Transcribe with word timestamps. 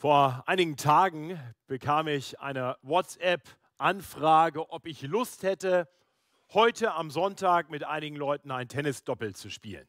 Vor 0.00 0.44
einigen 0.46 0.78
Tagen 0.78 1.38
bekam 1.66 2.08
ich 2.08 2.40
eine 2.40 2.78
WhatsApp-Anfrage, 2.80 4.70
ob 4.70 4.86
ich 4.86 5.02
Lust 5.02 5.42
hätte, 5.42 5.90
heute 6.54 6.94
am 6.94 7.10
Sonntag 7.10 7.68
mit 7.68 7.84
einigen 7.84 8.16
Leuten 8.16 8.50
ein 8.50 8.66
Tennisdoppel 8.66 9.34
zu 9.34 9.50
spielen. 9.50 9.86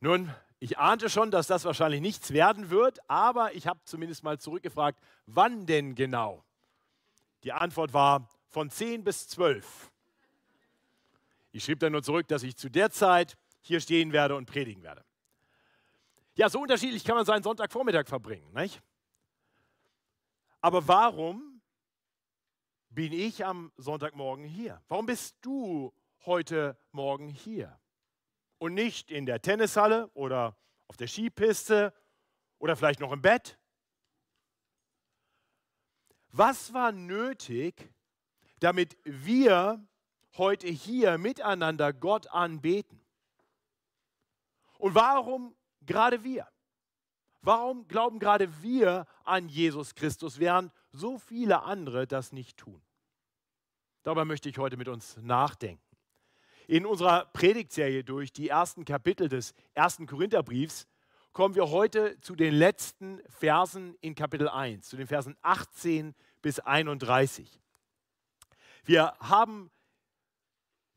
Nun, 0.00 0.30
ich 0.58 0.76
ahnte 0.76 1.08
schon, 1.08 1.30
dass 1.30 1.46
das 1.46 1.64
wahrscheinlich 1.64 2.02
nichts 2.02 2.34
werden 2.34 2.68
wird, 2.68 2.98
aber 3.08 3.54
ich 3.54 3.66
habe 3.66 3.80
zumindest 3.84 4.22
mal 4.22 4.38
zurückgefragt, 4.38 5.00
wann 5.24 5.64
denn 5.64 5.94
genau? 5.94 6.44
Die 7.44 7.52
Antwort 7.52 7.94
war 7.94 8.28
von 8.50 8.68
10 8.68 9.04
bis 9.04 9.26
12. 9.28 9.90
Ich 11.52 11.64
schrieb 11.64 11.80
dann 11.80 11.92
nur 11.92 12.02
zurück, 12.02 12.28
dass 12.28 12.42
ich 12.42 12.56
zu 12.58 12.68
der 12.68 12.90
Zeit 12.90 13.38
hier 13.62 13.80
stehen 13.80 14.12
werde 14.12 14.36
und 14.36 14.44
predigen 14.44 14.82
werde. 14.82 15.02
Ja, 16.36 16.50
so 16.50 16.60
unterschiedlich 16.60 17.02
kann 17.02 17.16
man 17.16 17.24
seinen 17.24 17.42
Sonntagvormittag 17.42 18.06
verbringen, 18.06 18.52
nicht? 18.52 18.82
Aber 20.60 20.86
warum 20.86 21.62
bin 22.90 23.14
ich 23.14 23.46
am 23.46 23.72
Sonntagmorgen 23.78 24.44
hier? 24.44 24.82
Warum 24.88 25.06
bist 25.06 25.38
du 25.40 25.94
heute 26.26 26.78
Morgen 26.92 27.28
hier? 27.28 27.80
Und 28.58 28.74
nicht 28.74 29.10
in 29.10 29.24
der 29.24 29.40
Tennishalle 29.40 30.10
oder 30.12 30.58
auf 30.88 30.98
der 30.98 31.06
Skipiste 31.06 31.94
oder 32.58 32.76
vielleicht 32.76 33.00
noch 33.00 33.12
im 33.12 33.22
Bett? 33.22 33.58
Was 36.32 36.74
war 36.74 36.92
nötig, 36.92 37.94
damit 38.60 38.98
wir 39.04 39.82
heute 40.36 40.68
hier 40.68 41.16
miteinander 41.16 41.94
Gott 41.94 42.26
anbeten? 42.26 43.00
Und 44.78 44.94
warum 44.94 45.56
gerade 45.86 46.24
wir? 46.24 46.46
Warum 47.42 47.86
glauben 47.86 48.18
gerade 48.18 48.62
wir 48.62 49.06
an 49.24 49.48
Jesus 49.48 49.94
Christus, 49.94 50.38
während 50.38 50.72
so 50.92 51.18
viele 51.18 51.62
andere 51.62 52.06
das 52.06 52.32
nicht 52.32 52.56
tun? 52.56 52.82
Darüber 54.02 54.24
möchte 54.24 54.48
ich 54.48 54.58
heute 54.58 54.76
mit 54.76 54.88
uns 54.88 55.16
nachdenken. 55.18 55.82
In 56.68 56.86
unserer 56.86 57.26
Predigtserie 57.26 58.02
durch 58.02 58.32
die 58.32 58.48
ersten 58.48 58.84
Kapitel 58.84 59.28
des 59.28 59.54
ersten 59.74 60.06
Korintherbriefs 60.06 60.88
kommen 61.32 61.54
wir 61.54 61.70
heute 61.70 62.18
zu 62.20 62.34
den 62.34 62.54
letzten 62.54 63.20
Versen 63.28 63.94
in 64.00 64.14
Kapitel 64.14 64.48
1, 64.48 64.88
zu 64.88 64.96
den 64.96 65.06
Versen 65.06 65.36
18 65.42 66.14
bis 66.42 66.58
31. 66.58 67.60
Wir 68.84 69.12
haben 69.20 69.70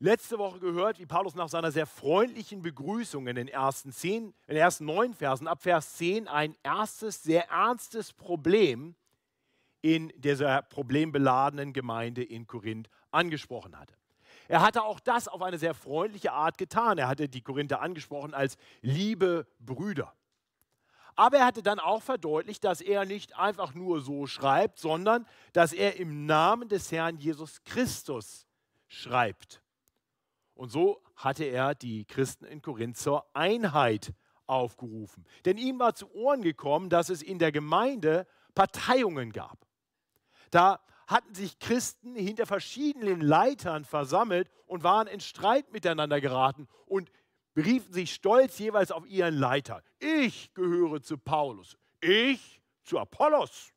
letzte 0.00 0.38
Woche 0.38 0.58
gehört, 0.58 0.98
wie 0.98 1.06
Paulus 1.06 1.34
nach 1.34 1.48
seiner 1.48 1.70
sehr 1.70 1.86
freundlichen 1.86 2.62
Begrüßung 2.62 3.26
in 3.28 3.36
den 3.36 3.48
ersten, 3.48 3.92
zehn, 3.92 4.34
in 4.46 4.54
den 4.54 4.56
ersten 4.56 4.86
neun 4.86 5.14
Versen, 5.14 5.46
ab 5.46 5.62
Vers 5.62 5.96
10, 5.98 6.26
ein 6.26 6.56
erstes, 6.62 7.22
sehr 7.22 7.48
ernstes 7.50 8.12
Problem 8.12 8.96
in 9.82 10.12
dieser 10.16 10.62
problembeladenen 10.62 11.72
Gemeinde 11.72 12.24
in 12.24 12.46
Korinth 12.46 12.88
angesprochen 13.10 13.78
hatte. 13.78 13.94
Er 14.48 14.62
hatte 14.62 14.82
auch 14.82 14.98
das 14.98 15.28
auf 15.28 15.42
eine 15.42 15.58
sehr 15.58 15.74
freundliche 15.74 16.32
Art 16.32 16.58
getan. 16.58 16.98
Er 16.98 17.06
hatte 17.06 17.28
die 17.28 17.40
Korinther 17.40 17.80
angesprochen 17.80 18.34
als 18.34 18.56
liebe 18.80 19.46
Brüder. 19.60 20.12
Aber 21.14 21.38
er 21.38 21.46
hatte 21.46 21.62
dann 21.62 21.78
auch 21.78 22.02
verdeutlicht, 22.02 22.64
dass 22.64 22.80
er 22.80 23.04
nicht 23.04 23.36
einfach 23.36 23.74
nur 23.74 24.00
so 24.00 24.26
schreibt, 24.26 24.78
sondern 24.78 25.26
dass 25.52 25.72
er 25.72 25.96
im 25.96 26.26
Namen 26.26 26.68
des 26.68 26.90
Herrn 26.90 27.18
Jesus 27.18 27.62
Christus 27.64 28.46
schreibt. 28.88 29.62
Und 30.60 30.68
so 30.68 31.02
hatte 31.16 31.44
er 31.44 31.74
die 31.74 32.04
Christen 32.04 32.44
in 32.44 32.60
Korinth 32.60 32.98
zur 32.98 33.24
Einheit 33.34 34.12
aufgerufen. 34.46 35.24
Denn 35.46 35.56
ihm 35.56 35.78
war 35.78 35.94
zu 35.94 36.12
Ohren 36.12 36.42
gekommen, 36.42 36.90
dass 36.90 37.08
es 37.08 37.22
in 37.22 37.38
der 37.38 37.50
Gemeinde 37.50 38.26
Parteiungen 38.54 39.32
gab. 39.32 39.66
Da 40.50 40.84
hatten 41.06 41.34
sich 41.34 41.58
Christen 41.60 42.14
hinter 42.14 42.44
verschiedenen 42.44 43.22
Leitern 43.22 43.86
versammelt 43.86 44.50
und 44.66 44.82
waren 44.82 45.06
in 45.06 45.20
Streit 45.20 45.72
miteinander 45.72 46.20
geraten 46.20 46.68
und 46.84 47.10
beriefen 47.54 47.94
sich 47.94 48.12
stolz 48.12 48.58
jeweils 48.58 48.92
auf 48.92 49.06
ihren 49.06 49.36
Leiter. 49.36 49.82
Ich 49.98 50.52
gehöre 50.52 51.00
zu 51.00 51.16
Paulus, 51.16 51.78
ich 52.02 52.60
zu 52.82 52.98
Apollos, 52.98 53.72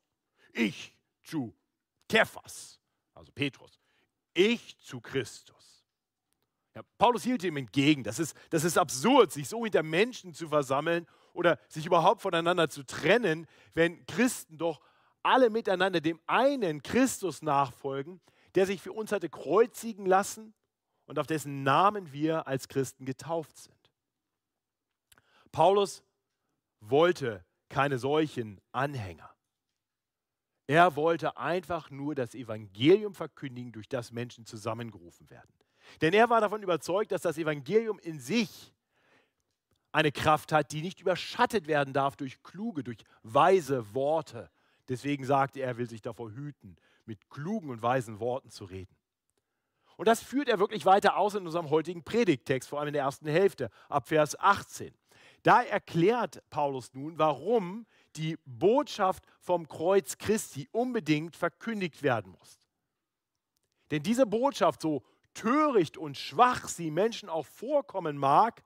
ich 0.52 0.94
zu 1.22 1.56
Kephas, 2.10 2.78
also 3.14 3.32
Petrus, 3.32 3.80
ich 4.34 4.76
zu 4.80 5.00
Christus. 5.00 5.63
Ja, 6.74 6.82
Paulus 6.98 7.22
hielt 7.22 7.44
ihm 7.44 7.56
entgegen. 7.56 8.02
Das 8.02 8.18
ist, 8.18 8.36
das 8.50 8.64
ist 8.64 8.76
absurd, 8.76 9.32
sich 9.32 9.48
so 9.48 9.62
hinter 9.64 9.82
Menschen 9.82 10.34
zu 10.34 10.48
versammeln 10.48 11.06
oder 11.32 11.58
sich 11.68 11.86
überhaupt 11.86 12.20
voneinander 12.20 12.68
zu 12.68 12.84
trennen, 12.84 13.46
wenn 13.74 14.04
Christen 14.06 14.58
doch 14.58 14.80
alle 15.22 15.50
miteinander 15.50 16.00
dem 16.00 16.20
einen 16.26 16.82
Christus 16.82 17.42
nachfolgen, 17.42 18.20
der 18.54 18.66
sich 18.66 18.80
für 18.82 18.92
uns 18.92 19.12
hatte 19.12 19.28
kreuzigen 19.28 20.06
lassen 20.06 20.54
und 21.06 21.18
auf 21.18 21.26
dessen 21.26 21.62
Namen 21.62 22.12
wir 22.12 22.46
als 22.46 22.68
Christen 22.68 23.04
getauft 23.04 23.56
sind. 23.56 23.74
Paulus 25.52 26.02
wollte 26.80 27.44
keine 27.68 27.98
solchen 27.98 28.60
Anhänger. 28.72 29.30
Er 30.66 30.96
wollte 30.96 31.36
einfach 31.36 31.90
nur 31.90 32.14
das 32.14 32.34
Evangelium 32.34 33.14
verkündigen, 33.14 33.70
durch 33.72 33.88
das 33.88 34.12
Menschen 34.12 34.46
zusammengerufen 34.46 35.28
werden. 35.30 35.52
Denn 36.00 36.12
er 36.14 36.30
war 36.30 36.40
davon 36.40 36.62
überzeugt, 36.62 37.12
dass 37.12 37.22
das 37.22 37.38
Evangelium 37.38 37.98
in 37.98 38.18
sich 38.18 38.72
eine 39.92 40.10
Kraft 40.10 40.52
hat, 40.52 40.72
die 40.72 40.82
nicht 40.82 41.00
überschattet 41.00 41.66
werden 41.66 41.94
darf 41.94 42.16
durch 42.16 42.42
kluge, 42.42 42.82
durch 42.82 42.98
weise 43.22 43.94
Worte. 43.94 44.50
Deswegen 44.88 45.24
sagte 45.24 45.60
er, 45.60 45.68
er 45.68 45.76
will 45.78 45.88
sich 45.88 46.02
davor 46.02 46.32
hüten, 46.32 46.76
mit 47.06 47.30
klugen 47.30 47.70
und 47.70 47.80
weisen 47.82 48.18
Worten 48.18 48.50
zu 48.50 48.64
reden. 48.64 48.94
Und 49.96 50.08
das 50.08 50.22
führt 50.22 50.48
er 50.48 50.58
wirklich 50.58 50.84
weiter 50.84 51.16
aus 51.16 51.34
in 51.34 51.46
unserem 51.46 51.70
heutigen 51.70 52.02
Predigttext, 52.02 52.68
vor 52.68 52.80
allem 52.80 52.88
in 52.88 52.94
der 52.94 53.04
ersten 53.04 53.28
Hälfte, 53.28 53.70
ab 53.88 54.08
Vers 54.08 54.38
18. 54.40 54.92
Da 55.44 55.62
erklärt 55.62 56.42
Paulus 56.50 56.92
nun, 56.94 57.18
warum 57.18 57.86
die 58.16 58.36
Botschaft 58.44 59.24
vom 59.38 59.68
Kreuz 59.68 60.18
Christi 60.18 60.68
unbedingt 60.72 61.36
verkündigt 61.36 62.02
werden 62.02 62.32
muss. 62.32 62.58
Denn 63.90 64.02
diese 64.02 64.26
Botschaft, 64.26 64.80
so 64.80 65.04
töricht 65.34 65.96
und 65.96 66.16
schwach 66.16 66.68
sie 66.68 66.90
Menschen 66.90 67.28
auch 67.28 67.46
vorkommen 67.46 68.16
mag, 68.16 68.62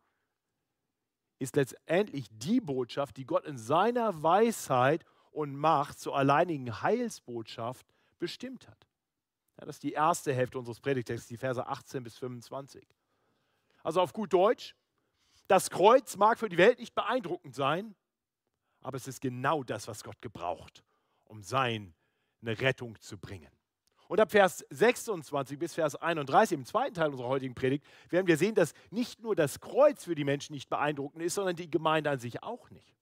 ist 1.39 1.57
letztendlich 1.57 2.27
die 2.31 2.61
Botschaft, 2.61 3.17
die 3.17 3.27
Gott 3.27 3.45
in 3.47 3.59
seiner 3.59 4.23
Weisheit 4.23 5.05
und 5.31 5.57
Macht 5.57 5.99
zur 5.99 6.17
alleinigen 6.17 6.83
Heilsbotschaft 6.83 7.87
bestimmt 8.19 8.69
hat. 8.69 8.89
Ja, 9.59 9.67
das 9.67 9.77
ist 9.77 9.83
die 9.83 9.93
erste 9.93 10.33
Hälfte 10.33 10.59
unseres 10.59 10.81
Predigtextes, 10.81 11.29
die 11.29 11.37
Verse 11.37 11.65
18 11.65 12.03
bis 12.03 12.17
25. 12.19 12.87
Also 13.83 14.01
auf 14.01 14.13
gut 14.13 14.33
Deutsch, 14.33 14.75
das 15.47 15.71
Kreuz 15.71 16.17
mag 16.17 16.39
für 16.39 16.49
die 16.49 16.59
Welt 16.59 16.79
nicht 16.79 16.95
beeindruckend 16.95 17.55
sein, 17.55 17.95
aber 18.81 18.97
es 18.97 19.09
ist 19.09 19.21
genau 19.21 19.63
das, 19.63 19.89
was 19.89 20.05
Gott 20.05 20.21
gebraucht, 20.21 20.85
um 21.25 21.43
seine 21.43 21.93
Rettung 22.43 23.01
zu 23.01 23.19
bringen. 23.19 23.58
Und 24.09 24.21
ab 24.21 24.31
Vers 24.31 24.65
26 24.71 25.59
bis 25.59 25.75
Vers 25.75 25.95
31, 25.95 26.59
im 26.59 26.65
zweiten 26.65 26.95
Teil 26.95 27.11
unserer 27.11 27.29
heutigen 27.29 27.55
Predigt, 27.55 27.85
werden 28.09 28.27
wir 28.27 28.39
sehen, 28.39 28.55
dass 28.55 28.73
nicht 28.91 29.21
nur 29.21 29.37
das 29.37 29.61
Kreuz 29.61 30.05
für 30.05 30.15
die 30.15 30.25
Menschen 30.25 30.55
nicht 30.55 30.71
beeindruckend 30.71 31.23
ist, 31.23 31.35
sondern 31.35 31.57
die 31.57 31.71
Gemeinde 31.71 32.11
an 32.11 32.19
sich 32.19 32.43
auch 32.43 32.71
nicht. 32.71 32.97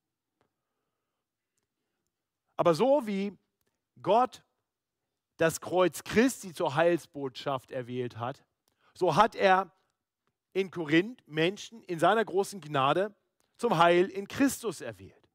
Aber 2.57 2.75
so 2.75 3.07
wie 3.07 3.39
Gott 4.03 4.43
das 5.37 5.61
Kreuz 5.61 6.03
Christi 6.03 6.53
zur 6.53 6.75
Heilsbotschaft 6.75 7.71
erwählt 7.71 8.19
hat, 8.19 8.45
so 8.93 9.15
hat 9.15 9.37
er 9.37 9.71
in 10.55 10.71
Korinth 10.73 11.23
Menschen 11.29 11.83
in 11.83 12.01
seiner 12.01 12.25
großen 12.25 12.61
Gnade 12.61 13.15
zum 13.59 13.79
Heil 13.79 14.09
in 14.09 14.27
Christus 14.27 14.81
erwählt. 14.81 15.31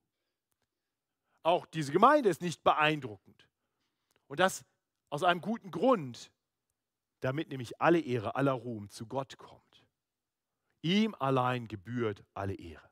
Auch 1.43 1.65
diese 1.65 1.91
Gemeinde 1.91 2.29
ist 2.29 2.41
nicht 2.41 2.63
beeindruckend. 2.63 3.47
Und 4.27 4.39
das 4.39 4.65
aus 5.11 5.23
einem 5.23 5.41
guten 5.41 5.69
Grund, 5.69 6.31
damit 7.19 7.49
nämlich 7.49 7.79
alle 7.79 7.99
Ehre, 7.99 8.35
aller 8.35 8.53
Ruhm 8.53 8.89
zu 8.89 9.05
Gott 9.05 9.37
kommt. 9.37 9.85
Ihm 10.81 11.13
allein 11.19 11.67
gebührt 11.67 12.23
alle 12.33 12.55
Ehre. 12.55 12.89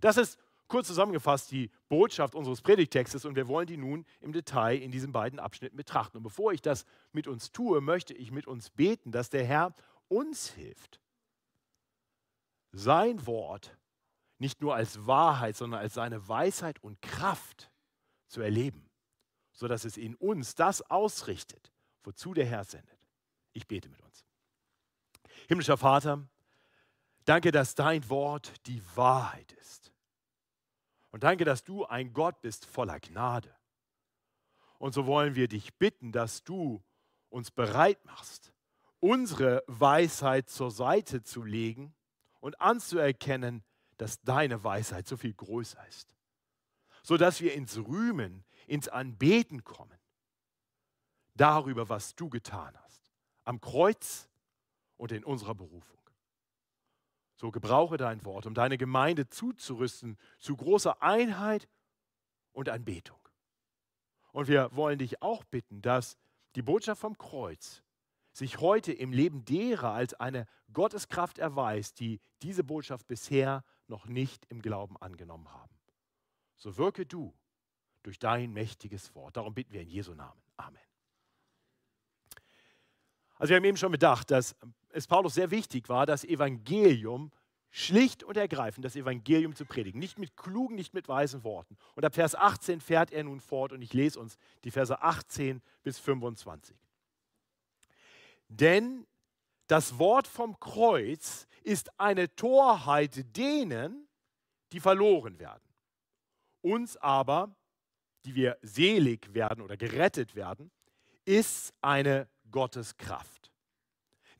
Das 0.00 0.18
ist 0.18 0.38
kurz 0.68 0.88
zusammengefasst 0.88 1.50
die 1.50 1.70
Botschaft 1.88 2.34
unseres 2.34 2.60
Predigtextes 2.60 3.24
und 3.24 3.36
wir 3.36 3.48
wollen 3.48 3.66
die 3.66 3.76
nun 3.76 4.04
im 4.20 4.32
Detail 4.32 4.76
in 4.76 4.90
diesen 4.90 5.12
beiden 5.12 5.38
Abschnitten 5.38 5.76
betrachten. 5.76 6.18
Und 6.18 6.24
bevor 6.24 6.52
ich 6.52 6.60
das 6.60 6.84
mit 7.12 7.28
uns 7.28 7.52
tue, 7.52 7.80
möchte 7.80 8.12
ich 8.12 8.32
mit 8.32 8.46
uns 8.46 8.70
beten, 8.70 9.12
dass 9.12 9.30
der 9.30 9.44
Herr 9.44 9.74
uns 10.08 10.50
hilft, 10.50 11.00
sein 12.72 13.26
Wort 13.26 13.78
nicht 14.38 14.60
nur 14.60 14.74
als 14.74 15.06
Wahrheit, 15.06 15.56
sondern 15.56 15.80
als 15.80 15.94
seine 15.94 16.26
Weisheit 16.26 16.82
und 16.82 17.00
Kraft 17.00 17.70
zu 18.26 18.40
erleben 18.40 18.91
sodass 19.62 19.84
es 19.84 19.96
in 19.96 20.16
uns 20.16 20.56
das 20.56 20.82
ausrichtet, 20.90 21.70
wozu 22.02 22.34
der 22.34 22.44
Herr 22.44 22.64
sendet. 22.64 22.98
Ich 23.52 23.68
bete 23.68 23.88
mit 23.88 24.02
uns. 24.02 24.24
Himmlischer 25.46 25.76
Vater, 25.76 26.26
danke, 27.26 27.52
dass 27.52 27.76
dein 27.76 28.10
Wort 28.10 28.66
die 28.66 28.82
Wahrheit 28.96 29.52
ist. 29.52 29.92
Und 31.12 31.22
danke, 31.22 31.44
dass 31.44 31.62
du 31.62 31.84
ein 31.84 32.12
Gott 32.12 32.40
bist 32.40 32.66
voller 32.66 32.98
Gnade. 32.98 33.54
Und 34.80 34.94
so 34.94 35.06
wollen 35.06 35.36
wir 35.36 35.46
dich 35.46 35.72
bitten, 35.74 36.10
dass 36.10 36.42
du 36.42 36.82
uns 37.28 37.52
bereit 37.52 38.04
machst, 38.04 38.52
unsere 38.98 39.62
Weisheit 39.68 40.50
zur 40.50 40.72
Seite 40.72 41.22
zu 41.22 41.44
legen 41.44 41.94
und 42.40 42.60
anzuerkennen, 42.60 43.62
dass 43.96 44.20
deine 44.22 44.64
Weisheit 44.64 45.06
so 45.06 45.16
viel 45.16 45.34
größer 45.34 45.86
ist, 45.86 46.16
sodass 47.04 47.40
wir 47.40 47.54
ins 47.54 47.78
Rühmen, 47.78 48.44
ins 48.66 48.88
Anbeten 48.88 49.64
kommen, 49.64 49.98
darüber, 51.34 51.88
was 51.88 52.14
du 52.14 52.28
getan 52.28 52.76
hast, 52.84 53.10
am 53.44 53.60
Kreuz 53.60 54.28
und 54.96 55.12
in 55.12 55.24
unserer 55.24 55.54
Berufung. 55.54 55.98
So 57.36 57.50
gebrauche 57.50 57.96
dein 57.96 58.24
Wort, 58.24 58.46
um 58.46 58.54
deine 58.54 58.78
Gemeinde 58.78 59.28
zuzurüsten 59.28 60.16
zu 60.38 60.56
großer 60.56 61.02
Einheit 61.02 61.68
und 62.52 62.68
Anbetung. 62.68 63.18
Und 64.32 64.48
wir 64.48 64.70
wollen 64.74 64.98
dich 64.98 65.22
auch 65.22 65.44
bitten, 65.44 65.82
dass 65.82 66.16
die 66.54 66.62
Botschaft 66.62 67.00
vom 67.00 67.18
Kreuz 67.18 67.82
sich 68.32 68.60
heute 68.60 68.92
im 68.92 69.12
Leben 69.12 69.44
derer 69.44 69.92
als 69.92 70.14
eine 70.14 70.46
Gotteskraft 70.72 71.38
erweist, 71.38 72.00
die 72.00 72.20
diese 72.42 72.64
Botschaft 72.64 73.06
bisher 73.06 73.64
noch 73.88 74.06
nicht 74.06 74.46
im 74.46 74.62
Glauben 74.62 74.96
angenommen 74.96 75.52
haben. 75.52 75.76
So 76.56 76.76
wirke 76.78 77.04
du 77.04 77.34
durch 78.02 78.18
dein 78.18 78.52
mächtiges 78.52 79.14
Wort. 79.14 79.36
Darum 79.36 79.54
bitten 79.54 79.72
wir 79.72 79.82
in 79.82 79.88
Jesu 79.88 80.14
Namen. 80.14 80.40
Amen. 80.56 80.80
Also 83.36 83.50
wir 83.50 83.56
haben 83.56 83.64
eben 83.64 83.76
schon 83.76 83.92
bedacht, 83.92 84.30
dass 84.30 84.54
es 84.90 85.06
Paulus 85.06 85.34
sehr 85.34 85.50
wichtig 85.50 85.88
war, 85.88 86.06
das 86.06 86.24
Evangelium 86.24 87.32
schlicht 87.70 88.22
und 88.22 88.36
ergreifend, 88.36 88.84
das 88.84 88.96
Evangelium 88.96 89.56
zu 89.56 89.64
predigen. 89.64 89.98
Nicht 89.98 90.18
mit 90.18 90.36
klugen, 90.36 90.76
nicht 90.76 90.94
mit 90.94 91.08
weisen 91.08 91.42
Worten. 91.42 91.76
Und 91.94 92.04
ab 92.04 92.14
Vers 92.14 92.34
18 92.34 92.80
fährt 92.80 93.10
er 93.10 93.24
nun 93.24 93.40
fort 93.40 93.72
und 93.72 93.80
ich 93.82 93.94
lese 93.94 94.20
uns 94.20 94.36
die 94.62 94.70
Verse 94.70 95.00
18 95.00 95.62
bis 95.82 95.98
25. 95.98 96.76
Denn 98.48 99.06
das 99.66 99.98
Wort 99.98 100.26
vom 100.26 100.60
Kreuz 100.60 101.46
ist 101.62 101.98
eine 101.98 102.34
Torheit 102.36 103.36
denen, 103.36 104.06
die 104.72 104.80
verloren 104.80 105.38
werden. 105.38 105.62
Uns 106.60 106.98
aber, 106.98 107.56
die 108.24 108.34
wir 108.34 108.58
selig 108.62 109.32
werden 109.34 109.62
oder 109.62 109.76
gerettet 109.76 110.34
werden, 110.34 110.70
ist 111.24 111.72
eine 111.80 112.28
Gotteskraft. 112.50 113.52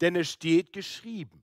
Denn 0.01 0.17
es 0.17 0.31
steht 0.31 0.73
geschrieben, 0.73 1.43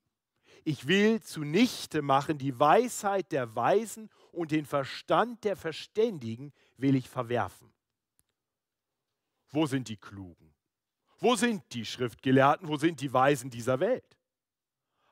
ich 0.63 0.87
will 0.87 1.21
zunichte 1.21 2.01
machen 2.01 2.37
die 2.37 2.59
Weisheit 2.59 3.31
der 3.31 3.55
Weisen 3.55 4.09
und 4.31 4.51
den 4.51 4.65
Verstand 4.65 5.43
der 5.43 5.55
Verständigen 5.55 6.53
will 6.77 6.95
ich 6.95 7.09
verwerfen. 7.09 7.71
Wo 9.49 9.65
sind 9.65 9.87
die 9.87 9.97
Klugen? 9.97 10.53
Wo 11.19 11.35
sind 11.35 11.63
die 11.73 11.85
Schriftgelehrten? 11.85 12.67
Wo 12.67 12.77
sind 12.77 13.01
die 13.01 13.11
Weisen 13.11 13.49
dieser 13.49 13.79
Welt? 13.79 14.17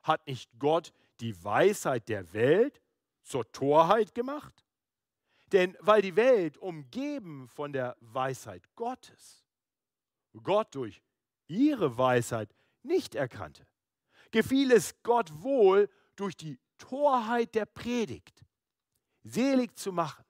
Hat 0.02 0.26
nicht 0.26 0.50
Gott 0.58 0.92
die 1.20 1.42
Weisheit 1.42 2.08
der 2.08 2.32
Welt 2.32 2.80
zur 3.22 3.50
Torheit 3.50 4.14
gemacht? 4.14 4.64
Denn 5.52 5.76
weil 5.80 6.02
die 6.02 6.16
Welt 6.16 6.58
umgeben 6.58 7.48
von 7.48 7.72
der 7.72 7.96
Weisheit 8.00 8.62
Gottes, 8.76 9.46
Gott 10.42 10.74
durch 10.74 11.02
ihre 11.46 11.96
Weisheit 11.96 12.54
nicht 12.82 13.14
erkannte, 13.14 13.66
gefiel 14.30 14.70
es 14.72 15.02
Gott 15.02 15.42
wohl, 15.42 15.88
durch 16.16 16.36
die 16.36 16.58
Torheit 16.78 17.54
der 17.54 17.66
Predigt 17.66 18.44
selig 19.22 19.76
zu 19.76 19.92
machen, 19.92 20.24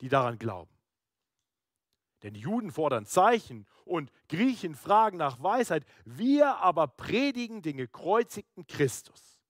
die 0.00 0.08
daran 0.08 0.38
glauben. 0.38 0.74
Denn 2.22 2.34
die 2.34 2.40
Juden 2.40 2.70
fordern 2.70 3.06
Zeichen 3.06 3.66
und 3.84 4.12
Griechen 4.28 4.74
fragen 4.74 5.16
nach 5.16 5.42
Weisheit. 5.42 5.86
Wir 6.04 6.56
aber 6.56 6.86
predigen 6.86 7.62
den 7.62 7.78
gekreuzigten 7.78 8.66
Christus. 8.66 9.40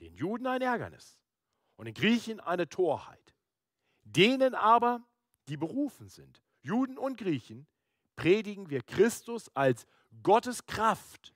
Den 0.00 0.14
Juden 0.14 0.46
ein 0.46 0.60
Ärgernis 0.60 1.18
und 1.76 1.86
den 1.86 1.94
Griechen 1.94 2.40
eine 2.40 2.68
Torheit. 2.68 3.33
Denen 4.16 4.54
aber, 4.54 5.02
die 5.48 5.56
berufen 5.56 6.08
sind, 6.08 6.42
Juden 6.62 6.98
und 6.98 7.18
Griechen, 7.18 7.66
predigen 8.16 8.70
wir 8.70 8.82
Christus 8.82 9.50
als 9.54 9.86
Gottes 10.22 10.66
Kraft 10.66 11.34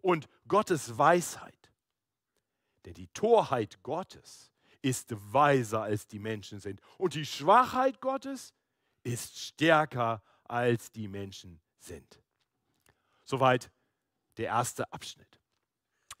und 0.00 0.28
Gottes 0.46 0.98
Weisheit. 0.98 1.72
Denn 2.84 2.94
die 2.94 3.08
Torheit 3.08 3.82
Gottes 3.82 4.52
ist 4.82 5.10
weiser 5.32 5.82
als 5.82 6.06
die 6.06 6.18
Menschen 6.18 6.60
sind 6.60 6.80
und 6.98 7.14
die 7.14 7.26
Schwachheit 7.26 8.00
Gottes 8.00 8.54
ist 9.02 9.38
stärker 9.38 10.22
als 10.44 10.92
die 10.92 11.08
Menschen 11.08 11.60
sind. 11.78 12.20
Soweit 13.24 13.70
der 14.36 14.46
erste 14.46 14.90
Abschnitt. 14.92 15.37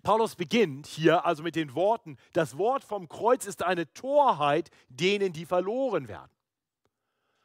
Paulus 0.02 0.36
beginnt 0.36 0.86
hier 0.86 1.26
also 1.26 1.42
mit 1.42 1.56
den 1.56 1.74
Worten, 1.74 2.16
das 2.32 2.56
Wort 2.56 2.84
vom 2.84 3.08
Kreuz 3.08 3.46
ist 3.46 3.62
eine 3.62 3.92
Torheit 3.92 4.70
denen, 4.88 5.32
die 5.32 5.44
verloren 5.44 6.08
werden. 6.08 6.30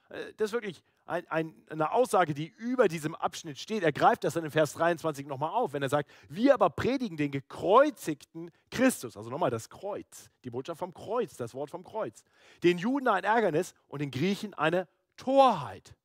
Äh, 0.09 0.33
das 0.37 0.49
ist 0.49 0.53
wirklich 0.53 0.83
ein, 1.05 1.27
ein, 1.27 1.53
eine 1.69 1.91
Aussage, 1.91 2.33
die 2.33 2.47
über 2.57 2.87
diesem 2.87 3.15
Abschnitt 3.15 3.59
steht. 3.59 3.83
Er 3.83 3.91
greift 3.91 4.23
das 4.23 4.35
dann 4.35 4.45
in 4.45 4.51
Vers 4.51 4.73
23 4.73 5.27
nochmal 5.27 5.49
auf, 5.49 5.73
wenn 5.73 5.83
er 5.83 5.89
sagt, 5.89 6.09
wir 6.29 6.53
aber 6.53 6.69
predigen 6.69 7.17
den 7.17 7.31
gekreuzigten 7.31 8.51
Christus, 8.71 9.17
also 9.17 9.29
nochmal 9.29 9.49
das 9.49 9.69
Kreuz, 9.69 10.29
die 10.43 10.49
Botschaft 10.49 10.79
vom 10.79 10.93
Kreuz, 10.93 11.35
das 11.35 11.53
Wort 11.53 11.69
vom 11.69 11.83
Kreuz. 11.83 12.23
Den 12.63 12.77
Juden 12.77 13.07
ein 13.07 13.23
Ärgernis 13.23 13.73
und 13.87 14.01
den 14.01 14.11
Griechen 14.11 14.53
eine 14.53 14.87
Torheit. 15.17 15.95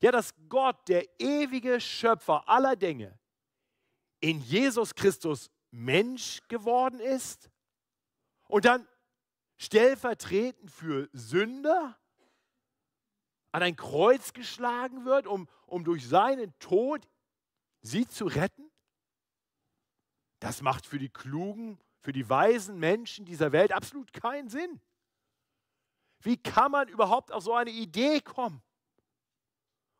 Ja, 0.00 0.12
dass 0.12 0.34
Gott, 0.48 0.76
der 0.88 1.04
ewige 1.18 1.80
Schöpfer 1.80 2.48
aller 2.48 2.76
Dinge, 2.76 3.18
in 4.20 4.40
Jesus 4.40 4.94
Christus 4.94 5.50
Mensch 5.70 6.40
geworden 6.48 7.00
ist 7.00 7.50
und 8.48 8.64
dann 8.64 8.86
stellvertretend 9.58 10.70
für 10.70 11.08
Sünder 11.12 11.98
an 13.52 13.62
ein 13.62 13.76
Kreuz 13.76 14.32
geschlagen 14.32 15.04
wird, 15.04 15.26
um, 15.26 15.48
um 15.66 15.84
durch 15.84 16.06
seinen 16.06 16.56
Tod 16.58 17.06
sie 17.80 18.06
zu 18.06 18.26
retten? 18.26 18.70
Das 20.40 20.62
macht 20.62 20.86
für 20.86 20.98
die 20.98 21.08
klugen, 21.08 21.78
für 22.00 22.12
die 22.12 22.28
weisen 22.28 22.78
Menschen 22.78 23.24
dieser 23.24 23.52
Welt 23.52 23.72
absolut 23.72 24.12
keinen 24.12 24.48
Sinn. 24.48 24.80
Wie 26.20 26.36
kann 26.36 26.72
man 26.72 26.88
überhaupt 26.88 27.32
auf 27.32 27.42
so 27.42 27.54
eine 27.54 27.70
Idee 27.70 28.20
kommen? 28.20 28.62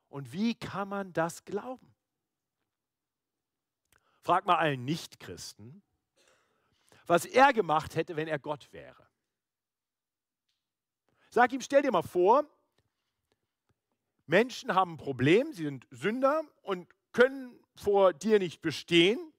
Und 0.09 0.33
wie 0.33 0.54
kann 0.54 0.88
man 0.88 1.12
das 1.12 1.45
glauben? 1.45 1.88
Frag 4.23 4.47
mal 4.47 4.57
allen 4.57 4.85
Nichtchristen, 4.85 5.83
was 7.07 7.25
er 7.25 7.53
gemacht 7.53 7.97
hätte, 7.97 8.17
wenn 8.17 8.29
er 8.29 8.39
Gott 8.39 8.73
wäre. 8.73 9.09
Sag 11.31 11.53
ihm, 11.53 11.61
stell 11.61 11.83
dir 11.83 11.93
mal 11.93 12.03
vor, 12.03 12.45
Menschen 14.27 14.75
haben 14.75 14.95
ein 14.95 14.97
Problem, 14.99 15.53
sie 15.53 15.65
sind 15.65 15.87
Sünder 15.91 16.43
und 16.63 16.89
können 17.13 17.59
vor 17.75 18.13
dir 18.13 18.39
nicht 18.39 18.61
bestehen, 18.61 19.33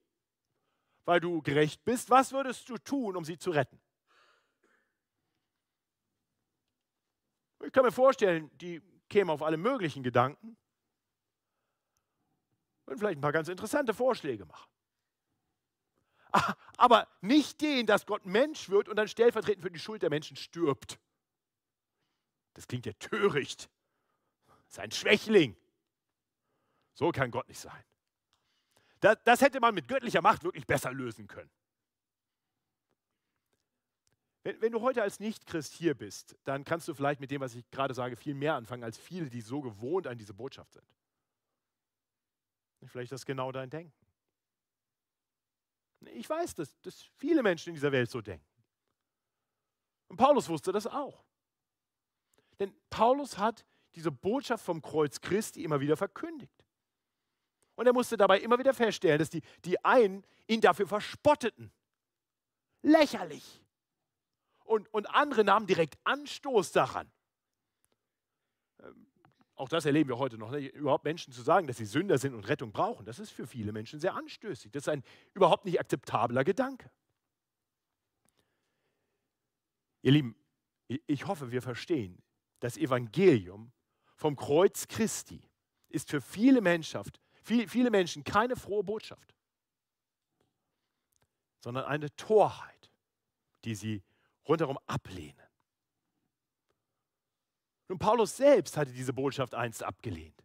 weil 1.04 1.20
du 1.20 1.42
gerecht 1.42 1.84
bist. 1.84 2.10
Was 2.10 2.32
würdest 2.32 2.68
du 2.68 2.78
tun, 2.78 3.16
um 3.16 3.24
sie 3.24 3.38
zu 3.38 3.50
retten? 3.50 3.80
Ich 7.64 7.72
kann 7.72 7.84
mir 7.84 7.92
vorstellen, 7.92 8.50
die 8.58 8.82
kämen 9.08 9.30
auf 9.30 9.42
alle 9.42 9.56
möglichen 9.56 10.02
Gedanken 10.02 10.56
und 12.90 12.98
vielleicht 12.98 13.18
ein 13.18 13.22
paar 13.22 13.32
ganz 13.32 13.48
interessante 13.48 13.94
Vorschläge 13.94 14.44
machen. 14.44 14.68
Ah, 16.32 16.54
aber 16.76 17.08
nicht 17.20 17.60
den, 17.60 17.86
dass 17.86 18.06
Gott 18.06 18.26
Mensch 18.26 18.68
wird 18.68 18.88
und 18.88 18.96
dann 18.96 19.08
stellvertretend 19.08 19.62
für 19.62 19.70
die 19.70 19.78
Schuld 19.78 20.02
der 20.02 20.10
Menschen 20.10 20.36
stirbt. 20.36 20.98
Das 22.54 22.66
klingt 22.66 22.86
ja 22.86 22.92
töricht. 22.94 23.70
Das 24.46 24.74
ist 24.74 24.78
ein 24.80 24.90
Schwächling. 24.90 25.56
So 26.94 27.10
kann 27.10 27.30
Gott 27.30 27.48
nicht 27.48 27.60
sein. 27.60 27.84
Das, 29.00 29.16
das 29.24 29.40
hätte 29.40 29.60
man 29.60 29.74
mit 29.74 29.88
göttlicher 29.88 30.20
Macht 30.20 30.44
wirklich 30.44 30.66
besser 30.66 30.92
lösen 30.92 31.26
können. 31.26 31.50
Wenn, 34.42 34.60
wenn, 34.60 34.72
du 34.72 34.80
heute 34.80 35.02
als 35.02 35.20
Nichtchrist 35.20 35.74
hier 35.74 35.94
bist, 35.94 36.36
dann 36.44 36.64
kannst 36.64 36.88
du 36.88 36.94
vielleicht 36.94 37.20
mit 37.20 37.30
dem, 37.30 37.40
was 37.40 37.54
ich 37.54 37.68
gerade 37.70 37.94
sage, 37.94 38.16
viel 38.16 38.34
mehr 38.34 38.54
anfangen 38.54 38.84
als 38.84 38.98
viele, 38.98 39.28
die 39.28 39.40
so 39.42 39.60
gewohnt 39.60 40.06
an 40.06 40.18
diese 40.18 40.34
Botschaft 40.34 40.72
sind. 40.72 40.86
Vielleicht 42.86 43.12
ist 43.12 43.20
das 43.20 43.26
genau 43.26 43.52
dein 43.52 43.70
Denken. 43.70 43.92
Ich 46.14 46.28
weiß, 46.28 46.54
dass, 46.54 46.80
dass 46.80 47.02
viele 47.02 47.42
Menschen 47.42 47.70
in 47.70 47.74
dieser 47.74 47.92
Welt 47.92 48.10
so 48.10 48.20
denken. 48.20 48.46
Und 50.08 50.16
Paulus 50.16 50.48
wusste 50.48 50.72
das 50.72 50.86
auch. 50.86 51.24
Denn 52.58 52.74
Paulus 52.88 53.38
hat 53.38 53.64
diese 53.94 54.10
Botschaft 54.10 54.64
vom 54.64 54.80
Kreuz 54.80 55.20
Christi 55.20 55.62
immer 55.62 55.80
wieder 55.80 55.96
verkündigt. 55.96 56.64
Und 57.74 57.86
er 57.86 57.92
musste 57.92 58.16
dabei 58.16 58.40
immer 58.40 58.58
wieder 58.58 58.74
feststellen, 58.74 59.18
dass 59.18 59.30
die, 59.30 59.42
die 59.64 59.82
einen 59.84 60.24
ihn 60.46 60.60
dafür 60.60 60.86
verspotteten. 60.86 61.72
Lächerlich. 62.82 63.62
und, 64.70 64.92
und 64.94 65.06
andere 65.10 65.44
nahmen 65.44 65.66
direkt 65.66 65.98
Anstoß 66.04 66.72
daran. 66.72 67.10
Auch 69.60 69.68
das 69.68 69.84
erleben 69.84 70.08
wir 70.08 70.16
heute 70.16 70.38
noch. 70.38 70.50
Ne? 70.52 70.68
Überhaupt 70.68 71.04
Menschen 71.04 71.34
zu 71.34 71.42
sagen, 71.42 71.66
dass 71.66 71.76
sie 71.76 71.84
Sünder 71.84 72.16
sind 72.16 72.32
und 72.32 72.48
Rettung 72.48 72.72
brauchen, 72.72 73.04
das 73.04 73.18
ist 73.18 73.30
für 73.30 73.46
viele 73.46 73.72
Menschen 73.72 74.00
sehr 74.00 74.14
anstößig. 74.14 74.72
Das 74.72 74.84
ist 74.84 74.88
ein 74.88 75.04
überhaupt 75.34 75.66
nicht 75.66 75.78
akzeptabler 75.78 76.44
Gedanke. 76.44 76.90
Ihr 80.00 80.12
Lieben, 80.12 80.34
ich 80.88 81.26
hoffe, 81.26 81.52
wir 81.52 81.60
verstehen, 81.60 82.22
das 82.60 82.78
Evangelium 82.78 83.70
vom 84.16 84.34
Kreuz 84.34 84.88
Christi 84.88 85.42
ist 85.90 86.08
für 86.08 86.22
viele, 86.22 86.62
Menschheit, 86.62 87.20
viele 87.42 87.90
Menschen 87.90 88.24
keine 88.24 88.56
frohe 88.56 88.82
Botschaft, 88.82 89.34
sondern 91.58 91.84
eine 91.84 92.08
Torheit, 92.16 92.90
die 93.66 93.74
sie 93.74 94.02
rundherum 94.48 94.78
ablehnen. 94.86 95.49
Nun, 97.90 97.98
Paulus 97.98 98.36
selbst 98.36 98.76
hatte 98.76 98.92
diese 98.92 99.12
Botschaft 99.12 99.52
einst 99.52 99.82
abgelehnt. 99.82 100.44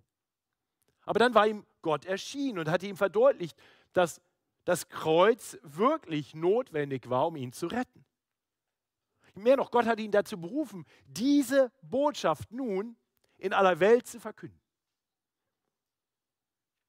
Aber 1.03 1.19
dann 1.19 1.35
war 1.35 1.45
ihm 1.45 1.63
Gott 1.83 2.03
erschienen 2.03 2.57
und 2.57 2.67
hatte 2.67 2.87
ihm 2.87 2.97
verdeutlicht, 2.97 3.55
dass 3.93 4.19
das 4.63 4.89
Kreuz 4.89 5.55
wirklich 5.61 6.33
notwendig 6.33 7.07
war, 7.07 7.27
um 7.27 7.35
ihn 7.35 7.53
zu 7.53 7.67
retten. 7.67 8.03
Mehr 9.35 9.57
noch, 9.57 9.69
Gott 9.69 9.85
hat 9.85 9.99
ihn 9.99 10.09
dazu 10.09 10.41
berufen, 10.41 10.87
diese 11.05 11.71
Botschaft 11.83 12.51
nun 12.51 12.97
in 13.37 13.53
aller 13.53 13.79
Welt 13.79 14.07
zu 14.07 14.19
verkünden. 14.19 14.59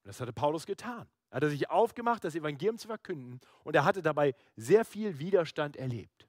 Das 0.04 0.22
hatte 0.22 0.32
Paulus 0.32 0.64
getan. 0.64 1.06
Er 1.28 1.36
hatte 1.36 1.50
sich 1.50 1.68
aufgemacht, 1.68 2.24
das 2.24 2.34
Evangelium 2.34 2.78
zu 2.78 2.86
verkünden 2.86 3.42
und 3.62 3.76
er 3.76 3.84
hatte 3.84 4.02
dabei 4.02 4.34
sehr 4.56 4.86
viel 4.86 5.18
Widerstand 5.18 5.76
erlebt. 5.76 6.26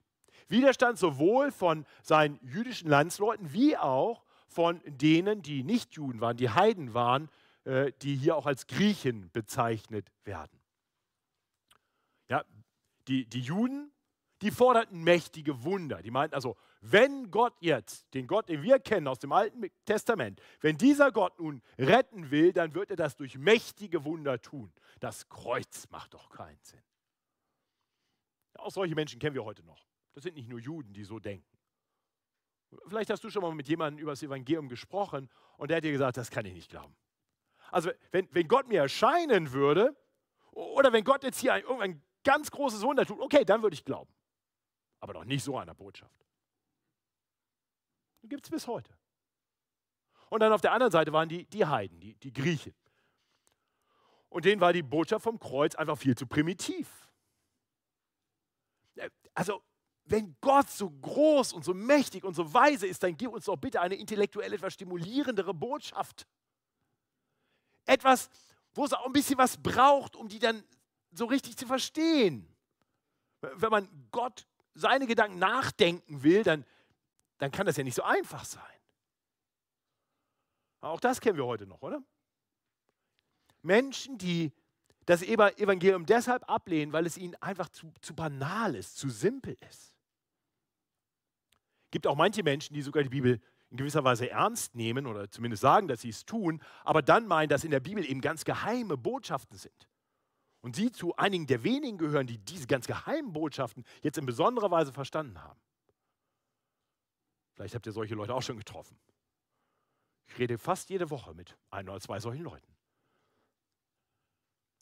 Widerstand 0.48 0.98
sowohl 0.98 1.52
von 1.52 1.86
seinen 2.04 2.40
jüdischen 2.42 2.90
Landsleuten 2.90 3.54
wie 3.54 3.78
auch 3.78 4.24
von 4.48 4.82
denen, 4.86 5.42
die 5.42 5.64
nicht 5.64 5.94
Juden 5.94 6.22
waren, 6.22 6.38
die 6.38 6.50
Heiden 6.50 6.94
waren, 6.94 7.30
äh, 7.66 7.92
die 8.02 8.16
hier 8.16 8.36
auch 8.36 8.46
als 8.46 8.68
Griechen 8.68 9.30
bezeichnet 9.32 10.12
werden. 10.24 10.60
Ja, 12.30 12.44
die, 13.08 13.26
die 13.26 13.42
Juden, 13.42 13.92
die 14.42 14.52
forderten 14.52 15.04
mächtige 15.04 15.64
Wunder. 15.64 16.02
Die 16.02 16.12
meinten 16.12 16.36
also, 16.36 16.58
wenn 16.82 17.32
Gott 17.32 17.56
jetzt, 17.60 18.14
den 18.14 18.28
Gott, 18.28 18.50
den 18.50 18.62
wir 18.62 18.80
kennen 18.80 19.08
aus 19.08 19.20
dem 19.20 19.32
Alten 19.32 19.70
Testament, 19.86 20.42
wenn 20.62 20.78
dieser 20.78 21.12
Gott 21.12 21.40
nun 21.40 21.62
retten 21.78 22.32
will, 22.32 22.54
dann 22.54 22.74
wird 22.74 22.92
er 22.92 22.96
das 22.96 23.16
durch 23.16 23.38
mächtige 23.38 24.06
Wunder 24.06 24.42
tun. 24.42 24.72
Das 25.00 25.28
Kreuz 25.28 25.90
macht 25.90 26.14
doch 26.14 26.30
keinen 26.30 26.60
Sinn. 26.62 26.82
Auch 28.58 28.72
solche 28.72 28.96
Menschen 28.96 29.20
kennen 29.20 29.36
wir 29.36 29.44
heute 29.44 29.64
noch. 29.64 29.86
Das 30.18 30.24
sind 30.24 30.36
nicht 30.36 30.50
nur 30.50 30.60
Juden, 30.60 30.94
die 30.94 31.04
so 31.04 31.20
denken. 31.20 31.46
Vielleicht 32.88 33.12
hast 33.12 33.24
du 33.24 33.30
schon 33.30 33.44
mal 33.44 33.54
mit 33.54 33.68
jemandem 33.68 34.02
über 34.02 34.14
das 34.14 34.24
Evangelium 34.24 34.68
gesprochen 34.68 35.30
und 35.58 35.70
der 35.70 35.78
hat 35.78 35.84
dir 35.84 35.92
gesagt, 35.92 36.18
das 36.18 36.32
kann 36.32 36.44
ich 36.44 36.56
nicht 36.56 36.72
glauben. 36.72 36.96
Also 37.70 37.92
wenn, 38.10 38.28
wenn 38.32 38.48
Gott 38.48 38.68
mir 38.68 38.82
erscheinen 38.82 39.52
würde 39.52 39.96
oder 40.50 40.92
wenn 40.92 41.04
Gott 41.04 41.24
jetzt 41.24 41.40
hier 41.40 41.54
ein, 41.54 41.62
irgendein 41.62 42.02
ganz 42.24 42.50
großes 42.50 42.82
Wunder 42.82 43.06
tut, 43.06 43.20
okay, 43.20 43.46
dann 43.46 43.62
würde 43.62 43.76
ich 43.76 43.86
glauben. 43.86 44.12
Aber 45.02 45.14
doch 45.14 45.24
nicht 45.24 45.44
so 45.44 45.56
einer 45.56 45.76
Botschaft. 45.76 46.26
Gibt 48.24 48.44
es 48.44 48.50
bis 48.50 48.66
heute. 48.66 48.98
Und 50.32 50.40
dann 50.40 50.52
auf 50.52 50.62
der 50.62 50.72
anderen 50.72 50.92
Seite 50.92 51.14
waren 51.14 51.30
die, 51.30 51.46
die 51.46 51.64
Heiden, 51.64 52.00
die, 52.00 52.16
die 52.16 52.34
Griechen. 52.34 52.74
Und 54.30 54.46
denen 54.46 54.62
war 54.62 54.74
die 54.74 54.82
Botschaft 54.82 55.26
vom 55.26 55.38
Kreuz 55.38 55.76
einfach 55.76 56.00
viel 56.00 56.18
zu 56.18 56.26
primitiv. 56.26 57.08
Also 59.36 59.62
wenn 60.10 60.36
Gott 60.42 60.70
so 60.70 60.90
groß 60.90 61.54
und 61.54 61.66
so 61.66 61.74
mächtig 61.74 62.24
und 62.24 62.34
so 62.34 62.54
weise 62.54 62.88
ist, 62.88 63.04
dann 63.04 63.18
gib 63.18 63.32
uns 63.32 63.46
doch 63.46 63.58
bitte 63.58 63.82
eine 63.82 63.96
intellektuell 63.96 64.54
etwas 64.54 64.74
stimulierendere 64.74 65.54
Botschaft. 65.54 66.28
Etwas, 67.86 68.30
wo 68.74 68.86
es 68.86 68.94
auch 68.94 69.06
ein 69.06 69.14
bisschen 69.14 69.38
was 69.38 69.58
braucht, 69.58 70.16
um 70.16 70.28
die 70.28 70.40
dann 70.40 70.64
so 71.12 71.26
richtig 71.26 71.58
zu 71.58 71.68
verstehen. 71.68 72.48
Wenn 73.42 73.70
man 73.70 74.08
Gott 74.12 74.48
seine 74.74 75.08
Gedanken 75.08 75.40
nachdenken 75.40 76.24
will, 76.24 76.44
dann, 76.44 76.66
dann 77.38 77.52
kann 77.52 77.66
das 77.66 77.78
ja 77.78 77.84
nicht 77.84 77.96
so 77.96 78.04
einfach 78.04 78.46
sein. 78.46 78.64
Auch 80.80 81.00
das 81.00 81.20
kennen 81.20 81.38
wir 81.38 81.46
heute 81.46 81.66
noch, 81.66 81.82
oder? 81.82 82.02
Menschen, 83.62 84.18
die 84.18 84.54
das 85.06 85.22
Evangelium 85.22 86.06
deshalb 86.06 86.50
ablehnen, 86.50 86.94
weil 86.94 87.06
es 87.06 87.18
ihnen 87.18 87.36
einfach 87.36 87.70
zu, 87.70 87.92
zu 88.02 88.14
banal 88.14 88.76
ist, 88.76 88.98
zu 88.98 89.10
simpel 89.10 89.58
ist 89.70 89.97
gibt 91.92 92.08
auch 92.08 92.16
manche 92.16 92.44
Menschen, 92.44 92.74
die 92.74 92.82
sogar 92.82 93.04
die 93.04 93.10
Bibel 93.10 93.40
in 93.70 93.78
gewisser 93.78 94.04
Weise 94.04 94.30
ernst 94.30 94.76
nehmen 94.76 95.06
oder 95.06 95.30
zumindest 95.30 95.62
sagen, 95.62 95.88
dass 95.88 96.02
sie 96.02 96.10
es 96.10 96.26
tun, 96.26 96.62
aber 96.84 97.02
dann 97.02 97.28
meinen, 97.28 97.50
dass 97.50 97.64
in 97.64 97.72
der 97.72 97.80
Bibel 97.80 98.06
eben 98.10 98.22
ganz 98.22 98.46
geheime 98.46 98.98
Botschaften 98.98 99.58
sind. 99.58 99.90
Und 100.62 100.76
sie 100.76 100.92
zu 100.92 101.16
einigen 101.16 101.48
der 101.48 101.64
wenigen 101.64 101.98
gehören, 101.98 102.28
die 102.28 102.40
diese 102.40 102.68
ganz 102.68 102.88
geheimen 102.88 103.34
Botschaften 103.34 103.84
jetzt 104.02 104.18
in 104.18 104.26
besonderer 104.26 104.72
Weise 104.72 104.92
verstanden 104.92 105.42
haben. 105.44 105.60
Vielleicht 107.56 107.76
habt 107.76 107.86
ihr 107.86 107.92
solche 107.92 108.16
Leute 108.16 108.34
auch 108.34 108.42
schon 108.42 108.58
getroffen. 108.58 108.98
Ich 110.28 110.38
rede 110.40 110.58
fast 110.58 110.90
jede 110.90 111.10
Woche 111.10 111.34
mit 111.34 111.58
ein 111.70 111.88
oder 111.90 112.00
zwei 112.00 112.20
solchen 112.20 112.44
Leuten. 112.44 112.68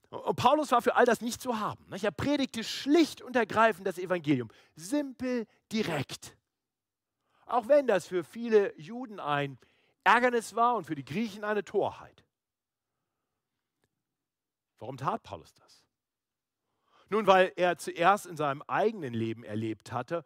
Und 0.09 0.35
Paulus 0.35 0.71
war 0.71 0.81
für 0.81 0.95
all 0.95 1.05
das 1.05 1.21
nicht 1.21 1.41
zu 1.41 1.59
haben. 1.59 1.85
Er 1.91 2.11
predigte 2.11 2.63
schlicht 2.63 3.21
und 3.21 3.35
ergreifend 3.35 3.87
das 3.87 3.97
Evangelium. 3.97 4.49
Simpel, 4.75 5.45
direkt. 5.71 6.37
Auch 7.45 7.67
wenn 7.67 7.87
das 7.87 8.07
für 8.07 8.23
viele 8.23 8.77
Juden 8.79 9.19
ein 9.19 9.57
Ärgernis 10.03 10.55
war 10.55 10.75
und 10.75 10.85
für 10.85 10.95
die 10.95 11.05
Griechen 11.05 11.43
eine 11.43 11.63
Torheit. 11.63 12.23
Warum 14.79 14.97
tat 14.97 15.23
Paulus 15.23 15.53
das? 15.53 15.83
Nun, 17.09 17.27
weil 17.27 17.53
er 17.55 17.77
zuerst 17.77 18.25
in 18.25 18.35
seinem 18.35 18.61
eigenen 18.63 19.13
Leben 19.13 19.43
erlebt 19.43 19.91
hatte 19.91 20.25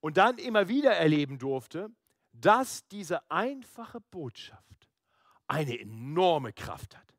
und 0.00 0.16
dann 0.16 0.38
immer 0.38 0.68
wieder 0.68 0.92
erleben 0.92 1.38
durfte, 1.38 1.90
dass 2.32 2.86
diese 2.88 3.28
einfache 3.30 4.00
Botschaft 4.00 4.88
eine 5.48 5.78
enorme 5.78 6.52
Kraft 6.52 6.96
hat. 6.96 7.14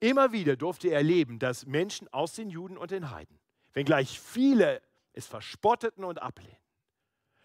Immer 0.00 0.32
wieder 0.32 0.56
durfte 0.56 0.88
er 0.88 0.98
erleben, 0.98 1.38
dass 1.38 1.66
Menschen 1.66 2.08
aus 2.08 2.34
den 2.34 2.50
Juden 2.50 2.78
und 2.78 2.90
den 2.90 3.10
Heiden, 3.10 3.38
wenngleich 3.72 4.18
viele 4.18 4.82
es 5.12 5.26
verspotteten 5.26 6.04
und 6.04 6.22
ablehnten, 6.22 6.59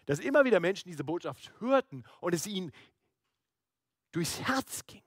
dass 0.06 0.20
immer 0.20 0.44
wieder 0.44 0.60
Menschen 0.60 0.88
diese 0.88 1.04
Botschaft 1.04 1.52
hörten 1.60 2.04
und 2.20 2.34
es 2.34 2.46
ihnen 2.46 2.72
durchs 4.12 4.40
Herz 4.40 4.86
ging. 4.86 5.02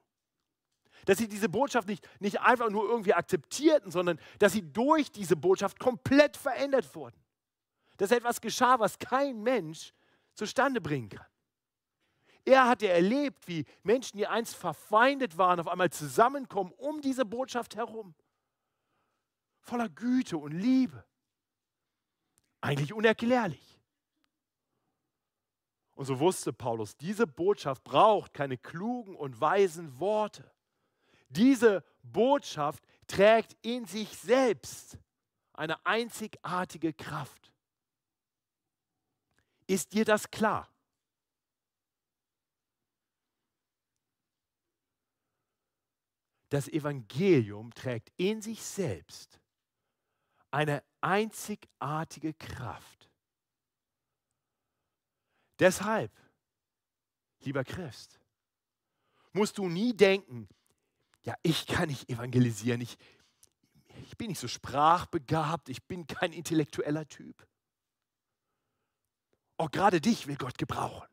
Dass 1.06 1.18
sie 1.18 1.27
diese 1.27 1.50
Botschaft 1.50 1.88
nicht, 1.88 2.08
nicht 2.20 2.39
einfach 2.41 2.70
nur 2.70 2.88
irgendwie 2.88 3.13
akzeptierten, 3.13 3.89
sondern 3.89 4.20
dass 4.38 4.51
sie 4.51 4.62
durch 4.62 5.12
diese 5.12 5.36
Botschaft 5.36 5.79
komplett 5.79 6.38
verändert 6.38 6.94
wurden. 6.94 7.18
Dass 7.98 8.12
etwas 8.12 8.41
geschah, 8.41 8.79
was 8.79 9.00
kein 9.00 9.41
Mensch 9.41 9.94
zustande 10.34 10.82
bringen 10.82 11.10
kann. 11.10 11.25
Er 12.46 12.68
hatte 12.68 12.88
erlebt, 12.88 13.48
wie 13.48 13.65
Menschen, 13.84 14.18
die 14.18 14.27
einst 14.27 14.56
verfeindet 14.56 15.38
waren, 15.38 15.60
auf 15.60 15.68
einmal 15.68 15.89
zusammenkommen 15.89 16.72
um 16.77 17.01
diese 17.01 17.25
Botschaft 17.25 17.75
herum. 17.75 18.15
Voller 19.62 19.89
Güte 19.89 20.38
und 20.38 20.51
Liebe. 20.51 21.06
Eigentlich 22.62 22.94
unerklärlich. 22.94 23.78
Und 26.00 26.06
so 26.06 26.18
wusste 26.18 26.53
Paulus, 26.53 26.96
diese 26.96 27.27
Botschaft 27.27 27.84
braucht 27.84 28.34
keine 28.34 28.58
klugen 28.58 29.18
und 29.18 29.41
weisen 29.41 30.00
Worte. 30.00 30.50
Diese 31.27 31.84
Botschaft 32.03 32.82
trägt 33.06 33.58
in 33.65 33.84
sich 33.84 34.08
selbst 34.18 34.98
eine 35.51 35.86
einzigartige 35.86 36.94
Kraft. 36.94 37.51
Ist 39.68 39.91
dir 39.91 40.06
das 40.06 40.32
klar? 40.32 40.72
Das 46.48 46.70
Evangelium 46.70 47.74
trägt 47.74 48.13
in 48.15 48.41
sich 48.41 48.63
selbst 48.63 49.41
eine 50.50 50.82
einzigartige 51.01 52.34
Kraft. 52.36 53.08
Deshalb, 55.59 56.11
lieber 57.41 57.63
Christ, 57.63 58.19
musst 59.33 59.57
du 59.57 59.67
nie 59.67 59.95
denken, 59.95 60.47
ja, 61.23 61.35
ich 61.43 61.67
kann 61.67 61.89
nicht 61.89 62.09
evangelisieren, 62.09 62.81
ich, 62.81 62.97
ich 64.05 64.17
bin 64.17 64.29
nicht 64.29 64.39
so 64.39 64.47
sprachbegabt, 64.47 65.69
ich 65.69 65.83
bin 65.85 66.07
kein 66.07 66.33
intellektueller 66.33 67.07
Typ. 67.07 67.45
Auch 69.57 69.65
oh, 69.65 69.69
gerade 69.69 69.99
dich 69.99 70.25
will 70.27 70.37
Gott 70.37 70.57
gebrauchen. 70.57 71.07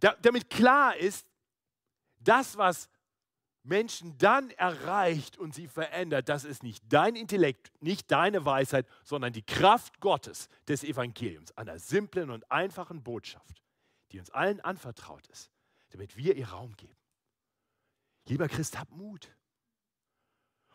Da, 0.00 0.16
damit 0.20 0.50
klar 0.50 0.96
ist, 0.96 1.26
das, 2.18 2.56
was 2.56 2.88
Menschen 3.68 4.16
dann 4.18 4.50
erreicht 4.50 5.38
und 5.38 5.54
sie 5.54 5.68
verändert, 5.68 6.28
das 6.28 6.44
ist 6.44 6.62
nicht 6.62 6.82
dein 6.88 7.14
Intellekt, 7.14 7.70
nicht 7.80 8.10
deine 8.10 8.44
Weisheit, 8.44 8.86
sondern 9.04 9.32
die 9.32 9.42
Kraft 9.42 10.00
Gottes 10.00 10.48
des 10.66 10.82
Evangeliums, 10.82 11.56
einer 11.56 11.78
simplen 11.78 12.30
und 12.30 12.50
einfachen 12.50 13.02
Botschaft, 13.02 13.62
die 14.12 14.18
uns 14.18 14.30
allen 14.30 14.60
anvertraut 14.60 15.26
ist, 15.28 15.50
damit 15.90 16.16
wir 16.16 16.36
ihr 16.36 16.48
Raum 16.48 16.76
geben. 16.76 16.96
Lieber 18.26 18.48
Christ, 18.48 18.78
hab 18.78 18.90
Mut. 18.90 19.28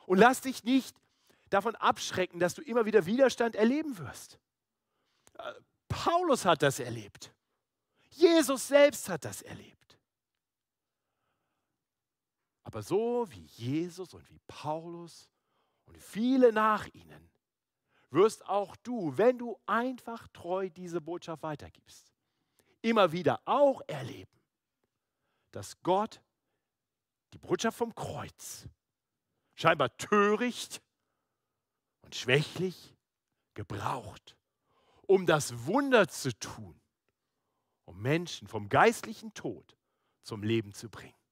Und 0.06 0.18
lass 0.18 0.42
dich 0.42 0.64
nicht 0.64 0.96
davon 1.50 1.76
abschrecken, 1.76 2.40
dass 2.40 2.56
du 2.56 2.62
immer 2.62 2.86
wieder 2.86 3.06
Widerstand 3.06 3.56
erleben 3.56 3.98
wirst. 3.98 4.40
Äh, 5.38 5.54
Paulus 5.88 6.46
hat 6.46 6.62
das 6.64 6.80
erlebt. 6.80 7.32
Jesus 8.10 8.68
selbst 8.68 9.10
hat 9.10 9.26
das 9.26 9.42
erlebt. 9.42 9.83
Aber 12.64 12.82
so 12.82 13.26
wie 13.30 13.46
Jesus 13.46 14.14
und 14.14 14.30
wie 14.30 14.40
Paulus 14.48 15.30
und 15.86 15.98
viele 15.98 16.52
nach 16.54 16.88
ihnen, 16.94 17.30
wirst 18.10 18.48
auch 18.48 18.76
du, 18.78 19.18
wenn 19.18 19.38
du 19.38 19.60
einfach 19.66 20.28
treu 20.30 20.70
diese 20.70 21.02
Botschaft 21.02 21.44
weitergibst, 21.44 22.14
immer 22.82 23.12
wieder 23.12 23.42
auch 23.46 23.82
erleben, 23.88 24.40
dass 25.52 25.82
Gott 25.82 26.22
die 27.34 27.38
Botschaft 27.38 27.78
vom 27.78 27.94
Kreuz 27.96 28.68
scheinbar 29.56 29.96
töricht 29.98 30.82
und 32.02 32.16
schwächlich 32.16 32.96
gebraucht, 33.54 34.38
um 35.08 35.26
das 35.26 35.66
Wunder 35.66 36.08
zu 36.08 36.38
tun, 36.38 36.80
um 37.86 38.02
Menschen 38.02 38.48
vom 38.48 38.70
geistlichen 38.70 39.34
Tod 39.34 39.78
zum 40.22 40.44
Leben 40.44 40.74
zu 40.74 40.90
bringen. 40.90 41.23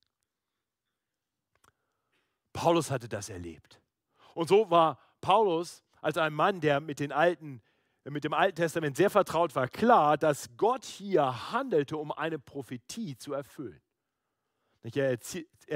Paulus 2.53 2.91
hatte 2.91 3.07
das 3.07 3.29
erlebt. 3.29 3.81
Und 4.33 4.47
so 4.47 4.69
war 4.69 4.99
Paulus 5.21 5.83
als 6.01 6.17
ein 6.17 6.33
Mann, 6.33 6.61
der 6.61 6.79
mit, 6.79 6.99
den 6.99 7.11
Alten, 7.11 7.61
mit 8.03 8.23
dem 8.23 8.33
Alten 8.33 8.55
Testament 8.55 8.97
sehr 8.97 9.09
vertraut 9.09 9.55
war, 9.55 9.67
klar, 9.67 10.17
dass 10.17 10.49
Gott 10.57 10.85
hier 10.85 11.51
handelte, 11.51 11.97
um 11.97 12.11
eine 12.11 12.39
Prophetie 12.39 13.15
zu 13.17 13.33
erfüllen. 13.33 13.81
Er, 14.83 15.19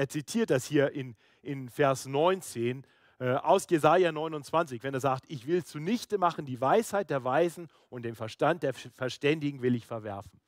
zitiert 0.08 0.50
das 0.50 0.66
hier 0.66 0.90
in, 0.90 1.14
in 1.40 1.68
Vers 1.68 2.06
19 2.06 2.84
äh, 3.18 3.34
aus 3.34 3.66
Jesaja 3.70 4.10
29, 4.10 4.82
wenn 4.82 4.94
er 4.94 5.00
sagt: 5.00 5.24
Ich 5.28 5.46
will 5.46 5.64
zunichte 5.64 6.18
machen 6.18 6.44
die 6.44 6.60
Weisheit 6.60 7.08
der 7.08 7.22
Weisen 7.22 7.68
und 7.88 8.04
den 8.04 8.16
Verstand 8.16 8.64
der 8.64 8.74
Verständigen 8.74 9.62
will 9.62 9.76
ich 9.76 9.86
verwerfen. 9.86 10.40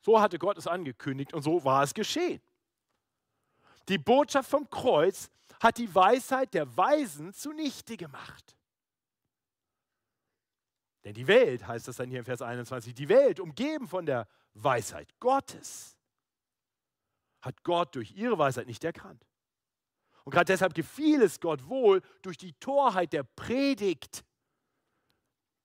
So 0.00 0.20
hatte 0.20 0.38
Gott 0.38 0.56
es 0.56 0.68
angekündigt 0.68 1.34
und 1.34 1.42
so 1.42 1.64
war 1.64 1.82
es 1.82 1.94
geschehen. 1.94 2.40
Die 3.88 3.98
Botschaft 3.98 4.50
vom 4.50 4.68
Kreuz 4.68 5.30
hat 5.60 5.78
die 5.78 5.92
Weisheit 5.94 6.54
der 6.54 6.76
Weisen 6.76 7.32
zunichte 7.32 7.96
gemacht. 7.96 8.56
Denn 11.04 11.14
die 11.14 11.26
Welt, 11.26 11.66
heißt 11.66 11.88
das 11.88 11.96
dann 11.96 12.10
hier 12.10 12.18
im 12.18 12.24
Vers 12.24 12.42
21, 12.42 12.94
die 12.94 13.08
Welt, 13.08 13.40
umgeben 13.40 13.88
von 13.88 14.04
der 14.04 14.28
Weisheit 14.54 15.08
Gottes, 15.20 15.96
hat 17.40 17.62
Gott 17.62 17.94
durch 17.94 18.12
ihre 18.12 18.36
Weisheit 18.36 18.66
nicht 18.66 18.84
erkannt. 18.84 19.24
Und 20.24 20.32
gerade 20.32 20.52
deshalb 20.52 20.74
gefiel 20.74 21.22
es 21.22 21.40
Gott 21.40 21.68
wohl, 21.68 22.02
durch 22.20 22.36
die 22.36 22.52
Torheit 22.54 23.12
der 23.12 23.22
Predigt 23.22 24.24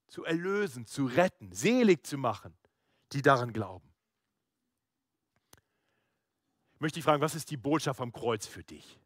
zu 0.07 0.23
erlösen, 0.23 0.85
zu 0.85 1.05
retten, 1.05 1.51
selig 1.51 2.05
zu 2.05 2.17
machen, 2.17 2.55
die 3.11 3.21
daran 3.21 3.51
glauben 3.51 3.92
möchte 6.83 6.99
ich 6.99 7.05
fragen, 7.05 7.21
was 7.21 7.33
ist 7.33 7.49
die 7.49 7.57
Botschaft 7.57 7.97
vom 7.97 8.11
Kreuz 8.11 8.45
für 8.45 8.63
dich? 8.63 8.99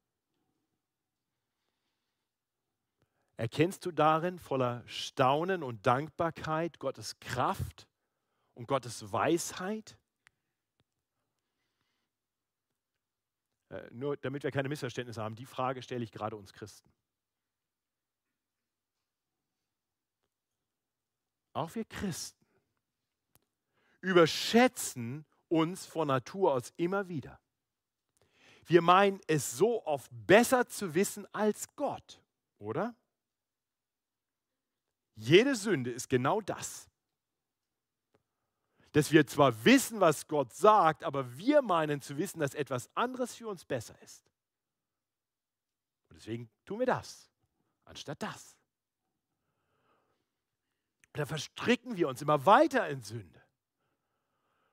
Erkennst 3.38 3.86
du 3.86 3.91
darin 3.91 4.39
voller 4.39 4.84
Staunen 4.88 5.62
und 5.62 5.86
Dankbarkeit 5.86 6.79
Gottes 6.79 7.19
Kraft 7.19 7.88
und 8.55 8.67
Gottes 8.67 9.12
Weisheit? 9.12 9.96
Äh, 13.69 13.88
nur 13.91 14.17
damit 14.17 14.41
wir 14.41 14.49
keine 14.49 14.69
Missverständnisse 14.69 15.21
haben, 15.21 15.36
die 15.36 15.45
Frage 15.45 15.84
stelle 15.84 16.04
ich 16.04 16.12
gerade 16.12 16.36
uns 16.36 16.54
Christen. 16.54 16.91
Auch 21.54 21.75
wir 21.75 21.86
Christen 21.86 22.43
überschätzen 24.02 25.28
uns 25.47 25.86
von 25.86 26.08
Natur 26.08 26.54
aus 26.54 26.73
immer 26.78 27.08
wieder. 27.08 27.39
Wir 28.67 28.82
meinen 28.82 29.21
es 29.27 29.58
so 29.58 29.86
oft 29.86 30.12
besser 30.12 30.67
zu 30.67 30.93
wissen 30.93 31.25
als 31.34 31.73
Gott, 31.77 32.21
oder? 32.60 32.93
Jede 35.15 35.56
Sünde 35.56 35.89
ist 35.89 36.10
genau 36.10 36.41
das. 36.41 36.89
Dass 38.91 39.12
wir 39.12 39.25
zwar 39.25 39.63
wissen, 39.63 40.01
was 40.01 40.27
Gott 40.27 40.53
sagt, 40.53 41.06
aber 41.06 41.38
wir 41.38 41.62
meinen 41.62 42.01
zu 42.01 42.17
wissen, 42.17 42.39
dass 42.39 42.53
etwas 42.53 42.89
anderes 42.93 43.36
für 43.36 43.47
uns 43.47 43.63
besser 43.63 43.99
ist. 44.01 44.30
Und 46.10 46.17
deswegen 46.17 46.49
tun 46.65 46.80
wir 46.80 46.86
das, 46.86 47.30
anstatt 47.86 48.21
das. 48.21 48.58
da 51.13 51.25
verstricken 51.25 51.95
wir 51.95 52.10
uns 52.10 52.21
immer 52.21 52.45
weiter 52.45 52.88
in 52.89 53.01
Sünde 53.01 53.41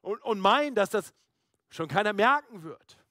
und, 0.01 0.21
und 0.23 0.41
meinen, 0.41 0.75
dass 0.75 0.91
das 0.91 1.15
schon 1.71 1.89
keiner 1.89 2.13
merken 2.13 2.65
wird. 2.65 3.04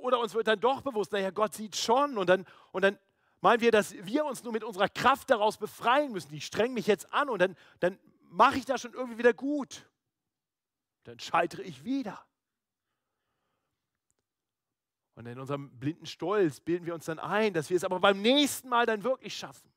Oder 0.00 0.18
uns 0.18 0.34
wird 0.34 0.46
dann 0.46 0.60
doch 0.60 0.82
bewusst, 0.82 1.12
naja, 1.12 1.30
Gott 1.30 1.54
sieht 1.54 1.76
schon 1.76 2.18
und 2.18 2.28
dann, 2.28 2.46
und 2.72 2.82
dann 2.82 2.98
meinen 3.40 3.60
wir, 3.60 3.70
dass 3.70 3.94
wir 3.94 4.24
uns 4.24 4.42
nur 4.42 4.52
mit 4.52 4.64
unserer 4.64 4.88
Kraft 4.88 5.30
daraus 5.30 5.58
befreien 5.58 6.12
müssen. 6.12 6.34
Ich 6.34 6.46
streng 6.46 6.72
mich 6.72 6.86
jetzt 6.86 7.12
an 7.12 7.28
und 7.28 7.40
dann, 7.40 7.56
dann 7.80 7.98
mache 8.22 8.58
ich 8.58 8.64
das 8.64 8.80
schon 8.80 8.92
irgendwie 8.92 9.18
wieder 9.18 9.32
gut. 9.32 9.88
Dann 11.04 11.18
scheitere 11.18 11.62
ich 11.62 11.84
wieder. 11.84 12.24
Und 15.14 15.26
in 15.26 15.38
unserem 15.38 15.70
blinden 15.78 16.06
Stolz 16.06 16.60
bilden 16.60 16.86
wir 16.86 16.94
uns 16.94 17.04
dann 17.04 17.18
ein, 17.18 17.52
dass 17.52 17.68
wir 17.68 17.76
es 17.76 17.84
aber 17.84 18.00
beim 18.00 18.22
nächsten 18.22 18.68
Mal 18.68 18.86
dann 18.86 19.02
wirklich 19.02 19.36
schaffen. 19.36 19.70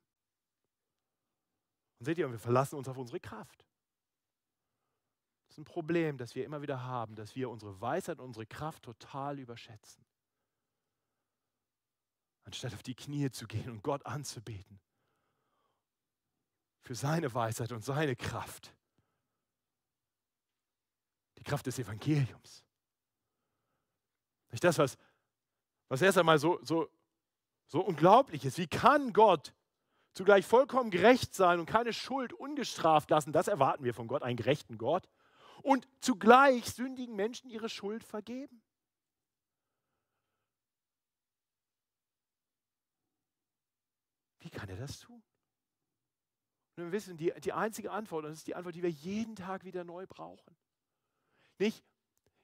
Und 1.99 2.05
seht 2.05 2.17
ihr, 2.17 2.31
wir 2.31 2.39
verlassen 2.39 2.77
uns 2.77 2.87
auf 2.87 2.97
unsere 2.97 3.19
Kraft. 3.19 3.65
Das 5.47 5.55
ist 5.55 5.57
ein 5.57 5.65
Problem, 5.65 6.17
das 6.17 6.35
wir 6.35 6.45
immer 6.45 6.61
wieder 6.61 6.83
haben, 6.83 7.15
dass 7.15 7.35
wir 7.35 7.49
unsere 7.49 7.79
Weisheit 7.81 8.19
und 8.19 8.25
unsere 8.27 8.45
Kraft 8.45 8.83
total 8.83 9.39
überschätzen 9.39 10.03
anstatt 12.45 12.73
auf 12.73 12.83
die 12.83 12.95
Knie 12.95 13.31
zu 13.31 13.47
gehen 13.47 13.69
und 13.69 13.83
Gott 13.83 14.05
anzubeten. 14.05 14.79
Für 16.81 16.95
seine 16.95 17.33
Weisheit 17.33 17.71
und 17.71 17.83
seine 17.83 18.15
Kraft. 18.15 18.75
Die 21.37 21.43
Kraft 21.43 21.65
des 21.65 21.79
Evangeliums. 21.79 22.63
Nicht 24.51 24.63
das, 24.63 24.77
was, 24.77 24.97
was 25.87 26.01
erst 26.01 26.17
einmal 26.17 26.37
so, 26.37 26.59
so, 26.63 26.89
so 27.67 27.81
unglaublich 27.81 28.45
ist. 28.45 28.57
Wie 28.57 28.67
kann 28.67 29.13
Gott 29.13 29.53
zugleich 30.13 30.45
vollkommen 30.45 30.91
gerecht 30.91 31.33
sein 31.33 31.59
und 31.59 31.65
keine 31.65 31.93
Schuld 31.93 32.33
ungestraft 32.33 33.09
lassen? 33.09 33.33
Das 33.33 33.47
erwarten 33.47 33.83
wir 33.83 33.93
von 33.93 34.07
Gott, 34.07 34.21
einen 34.21 34.37
gerechten 34.37 34.77
Gott. 34.77 35.09
Und 35.63 35.87
zugleich 36.01 36.65
sündigen 36.65 37.15
Menschen 37.15 37.49
ihre 37.49 37.69
Schuld 37.69 38.03
vergeben. 38.03 38.61
Kann 44.53 44.69
er 44.69 44.77
das 44.77 44.99
tun? 44.99 45.21
Und 46.75 46.85
wir 46.85 46.91
wissen, 46.91 47.17
die, 47.17 47.31
die 47.43 47.53
einzige 47.53 47.91
Antwort, 47.91 48.25
und 48.25 48.31
das 48.31 48.39
ist 48.39 48.47
die 48.47 48.55
Antwort, 48.55 48.75
die 48.75 48.81
wir 48.81 48.89
jeden 48.89 49.35
Tag 49.35 49.63
wieder 49.63 49.83
neu 49.83 50.07
brauchen. 50.07 50.55
Nicht, 51.59 51.83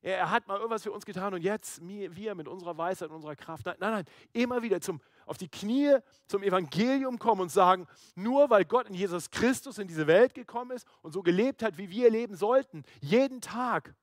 er, 0.01 0.29
hat 0.29 0.47
mal 0.47 0.57
irgendwas 0.57 0.83
für 0.83 0.91
uns 0.91 1.05
getan 1.05 1.33
und 1.33 1.41
jetzt 1.41 1.81
wir 1.81 2.35
mit 2.35 2.47
unserer 2.47 2.77
Weisheit 2.77 3.09
und 3.09 3.15
unserer 3.15 3.35
Kraft. 3.35 3.65
Nein, 3.65 3.75
nein, 3.79 3.91
nein, 3.91 4.05
immer 4.31 4.61
wieder 4.61 4.79
zum, 4.79 5.01
auf 5.25 5.37
die 5.37 5.49
Knie 5.49 5.97
zum 6.27 6.43
Evangelium 6.43 7.19
kommen 7.19 7.41
und 7.41 7.49
sagen, 7.49 7.87
nur 8.15 8.49
weil 8.49 8.65
Gott 8.65 8.87
in 8.87 8.93
Jesus 8.93 9.29
Christus 9.29 9.77
in 9.77 9.87
diese 9.87 10.07
Welt 10.07 10.33
gekommen 10.33 10.71
ist 10.71 10.87
und 11.01 11.11
so 11.11 11.21
gelebt 11.21 11.63
hat, 11.63 11.77
wie 11.77 11.89
wir 11.89 12.09
leben 12.11 12.35
sollten, 12.35 12.83
jeden 13.01 13.41
Tag. 13.41 13.95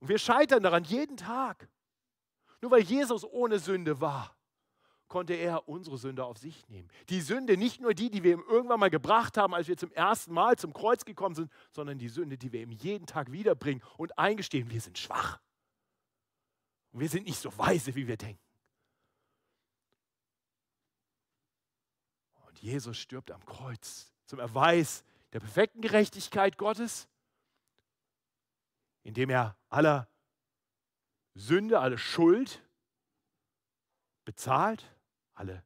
Und 0.00 0.08
wir 0.08 0.18
scheitern 0.18 0.62
daran 0.62 0.82
jeden 0.84 1.16
Tag. 1.16 1.68
Nur 2.62 2.72
weil 2.72 2.82
Jesus 2.82 3.24
ohne 3.24 3.58
Sünde 3.58 4.00
war 4.00 4.34
konnte 5.10 5.34
er 5.34 5.68
unsere 5.68 5.98
Sünde 5.98 6.24
auf 6.24 6.38
sich 6.38 6.66
nehmen. 6.68 6.88
Die 7.10 7.20
Sünde, 7.20 7.58
nicht 7.58 7.80
nur 7.80 7.92
die, 7.92 8.10
die 8.10 8.22
wir 8.22 8.32
ihm 8.32 8.44
irgendwann 8.48 8.80
mal 8.80 8.88
gebracht 8.88 9.36
haben, 9.36 9.54
als 9.54 9.68
wir 9.68 9.76
zum 9.76 9.92
ersten 9.92 10.32
Mal 10.32 10.56
zum 10.56 10.72
Kreuz 10.72 11.04
gekommen 11.04 11.34
sind, 11.34 11.52
sondern 11.72 11.98
die 11.98 12.08
Sünde, 12.08 12.38
die 12.38 12.52
wir 12.52 12.62
ihm 12.62 12.70
jeden 12.70 13.06
Tag 13.06 13.30
wiederbringen 13.30 13.82
und 13.98 14.18
eingestehen, 14.18 14.70
wir 14.70 14.80
sind 14.80 14.96
schwach. 14.96 15.40
Und 16.92 17.00
wir 17.00 17.08
sind 17.08 17.26
nicht 17.26 17.38
so 17.38 17.56
weise, 17.58 17.94
wie 17.94 18.06
wir 18.06 18.16
denken. 18.16 18.42
Und 22.46 22.58
Jesus 22.60 22.96
stirbt 22.96 23.30
am 23.32 23.44
Kreuz 23.44 24.12
zum 24.26 24.38
Erweis 24.38 25.04
der 25.32 25.40
perfekten 25.40 25.82
Gerechtigkeit 25.82 26.56
Gottes, 26.56 27.08
indem 29.02 29.30
er 29.30 29.56
aller 29.68 30.08
Sünde, 31.34 31.80
alle 31.80 31.98
Schuld 31.98 32.62
bezahlt, 34.24 34.84
alle, 35.40 35.64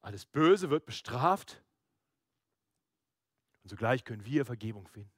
alles 0.00 0.24
Böse 0.24 0.70
wird 0.70 0.86
bestraft. 0.86 1.62
Und 3.62 3.68
zugleich 3.68 4.04
können 4.04 4.24
wir 4.24 4.46
Vergebung 4.46 4.86
finden. 4.86 5.10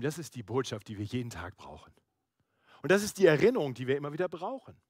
Das 0.00 0.16
ist 0.16 0.34
die 0.36 0.42
Botschaft, 0.42 0.88
die 0.88 0.96
wir 0.96 1.04
jeden 1.04 1.28
Tag 1.30 1.56
brauchen. 1.56 1.92
Und 2.82 2.90
das 2.90 3.02
ist 3.02 3.18
die 3.18 3.26
Erinnerung, 3.26 3.74
die 3.74 3.86
wir 3.86 3.96
immer 3.96 4.12
wieder 4.12 4.28
brauchen. 4.28 4.80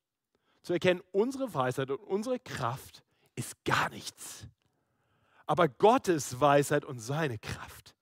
Zu 0.62 0.74
erkennen, 0.74 1.02
unsere 1.12 1.52
Weisheit 1.52 1.90
und 1.90 1.98
unsere 1.98 2.38
Kraft 2.38 3.02
ist 3.34 3.64
gar 3.64 3.88
nichts. 3.88 4.46
Aber 5.46 5.68
Gottes 5.68 6.40
Weisheit 6.40 6.84
und 6.84 7.00
seine 7.00 7.38
Kraft 7.38 7.96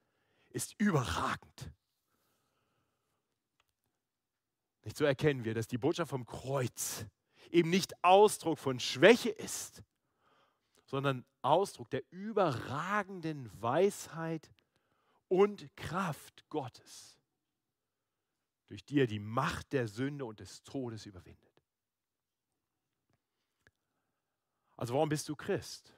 ist 0.51 0.75
überragend. 0.79 1.73
Nicht 4.85 4.97
so 4.97 5.05
erkennen 5.05 5.45
wir, 5.45 5.55
dass 5.55 5.69
die 5.69 5.79
Botschaft 5.79 6.11
vom 6.11 6.27
Kreuz 6.27 7.07
eben 7.53 7.71
nicht 7.71 8.03
Ausdruck 8.03 8.59
von 8.59 8.81
Schwäche 8.81 9.31
ist, 9.31 9.83
sondern 10.85 11.25
Ausdruck 11.43 11.91
der 11.91 12.03
überragenden 12.11 13.51
Weisheit 13.63 14.51
und 15.29 15.75
Kraft 15.77 16.49
Gottes, 16.49 17.19
durch 18.67 18.85
die 18.85 19.01
er 19.01 19.07
die 19.07 19.19
Macht 19.19 19.73
der 19.73 19.87
Sünde 19.87 20.25
und 20.25 20.41
des 20.41 20.63
Todes 20.65 21.07
überwindet. 21.07 21.53
Also 24.77 24.95
warum 24.95 25.09
bist 25.09 25.29
du 25.29 25.37
Christ? 25.37 25.97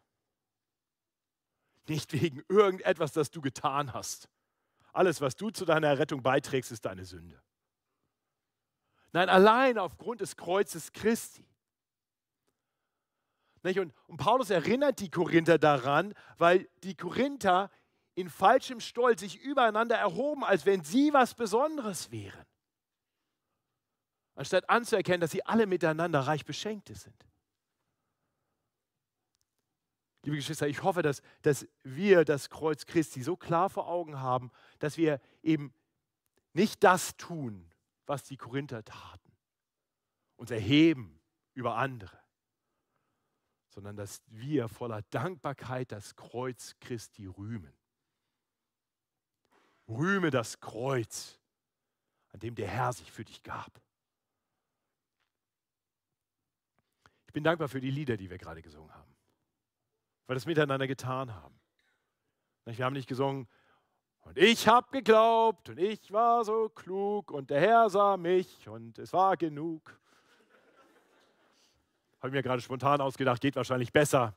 Nicht 1.86 2.12
wegen 2.12 2.42
irgendetwas, 2.48 3.12
das 3.12 3.30
du 3.30 3.40
getan 3.40 3.92
hast. 3.92 4.28
Alles, 4.92 5.20
was 5.20 5.36
du 5.36 5.50
zu 5.50 5.64
deiner 5.64 5.98
Rettung 5.98 6.22
beiträgst, 6.22 6.70
ist 6.72 6.84
deine 6.84 7.04
Sünde. 7.04 7.42
Nein, 9.14 9.28
allein 9.28 9.78
aufgrund 9.78 10.20
des 10.20 10.36
Kreuzes 10.36 10.92
Christi. 10.92 11.46
Und, 13.62 13.94
Paulus 14.16 14.50
erinnert 14.50 14.98
die 14.98 15.08
Korinther 15.08 15.56
daran, 15.56 16.14
weil 16.36 16.68
die 16.82 16.96
Korinther 16.96 17.70
in 18.16 18.28
falschem 18.28 18.80
Stolz 18.80 19.20
sich 19.20 19.40
übereinander 19.40 19.96
erhoben, 19.96 20.42
als 20.44 20.66
wenn 20.66 20.82
sie 20.82 21.12
was 21.12 21.34
Besonderes 21.34 22.10
wären. 22.10 22.44
Anstatt 24.34 24.68
anzuerkennen, 24.68 25.20
dass 25.20 25.30
sie 25.30 25.46
alle 25.46 25.66
miteinander 25.66 26.18
reich 26.20 26.44
Beschenkte 26.44 26.96
sind. 26.96 27.24
Liebe 30.24 30.36
Geschwister, 30.36 30.66
ich 30.66 30.82
hoffe, 30.82 31.02
dass, 31.02 31.22
dass 31.42 31.68
wir 31.84 32.24
das 32.24 32.50
Kreuz 32.50 32.84
Christi 32.84 33.22
so 33.22 33.36
klar 33.36 33.70
vor 33.70 33.86
Augen 33.86 34.20
haben, 34.20 34.50
dass 34.80 34.96
wir 34.96 35.20
eben 35.44 35.72
nicht 36.52 36.82
das 36.82 37.16
tun, 37.16 37.70
was 38.06 38.24
die 38.24 38.36
Korinther 38.36 38.84
taten, 38.84 39.32
uns 40.36 40.50
erheben 40.50 41.20
über 41.54 41.76
andere, 41.76 42.18
sondern 43.68 43.96
dass 43.96 44.22
wir 44.26 44.68
voller 44.68 45.02
Dankbarkeit 45.10 45.90
das 45.92 46.16
Kreuz 46.16 46.76
Christi 46.80 47.26
rühmen. 47.26 47.72
Rühme 49.88 50.30
das 50.30 50.60
Kreuz, 50.60 51.40
an 52.32 52.40
dem 52.40 52.54
der 52.54 52.68
Herr 52.68 52.92
sich 52.92 53.10
für 53.10 53.24
dich 53.24 53.42
gab. 53.42 53.80
Ich 57.26 57.32
bin 57.32 57.44
dankbar 57.44 57.68
für 57.68 57.80
die 57.80 57.90
Lieder, 57.90 58.16
die 58.16 58.30
wir 58.30 58.38
gerade 58.38 58.62
gesungen 58.62 58.94
haben 58.94 59.14
weil 60.26 60.34
wir 60.34 60.36
das 60.36 60.46
miteinander 60.46 60.86
getan 60.86 61.34
haben. 61.34 61.60
Wir 62.64 62.84
haben 62.84 62.94
nicht 62.94 63.08
gesungen, 63.08 63.46
und 64.24 64.38
ich 64.38 64.66
habe 64.66 64.88
geglaubt 64.90 65.68
und 65.68 65.78
ich 65.78 66.12
war 66.12 66.44
so 66.44 66.68
klug 66.68 67.30
und 67.30 67.50
der 67.50 67.60
Herr 67.60 67.90
sah 67.90 68.16
mich 68.16 68.68
und 68.68 68.98
es 68.98 69.12
war 69.12 69.36
genug. 69.36 69.98
Habe 72.18 72.28
ich 72.28 72.34
mir 72.34 72.42
gerade 72.42 72.62
spontan 72.62 73.00
ausgedacht, 73.00 73.40
geht 73.40 73.54
wahrscheinlich 73.54 73.92
besser. 73.92 74.34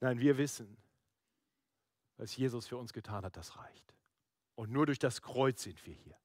Nein, 0.00 0.20
wir 0.20 0.38
wissen, 0.38 0.76
was 2.16 2.36
Jesus 2.36 2.68
für 2.68 2.76
uns 2.76 2.92
getan 2.92 3.24
hat, 3.24 3.36
das 3.36 3.56
reicht. 3.56 3.94
Und 4.54 4.70
nur 4.70 4.86
durch 4.86 4.98
das 4.98 5.22
Kreuz 5.22 5.62
sind 5.62 5.84
wir 5.86 5.94
hier. 5.94 6.16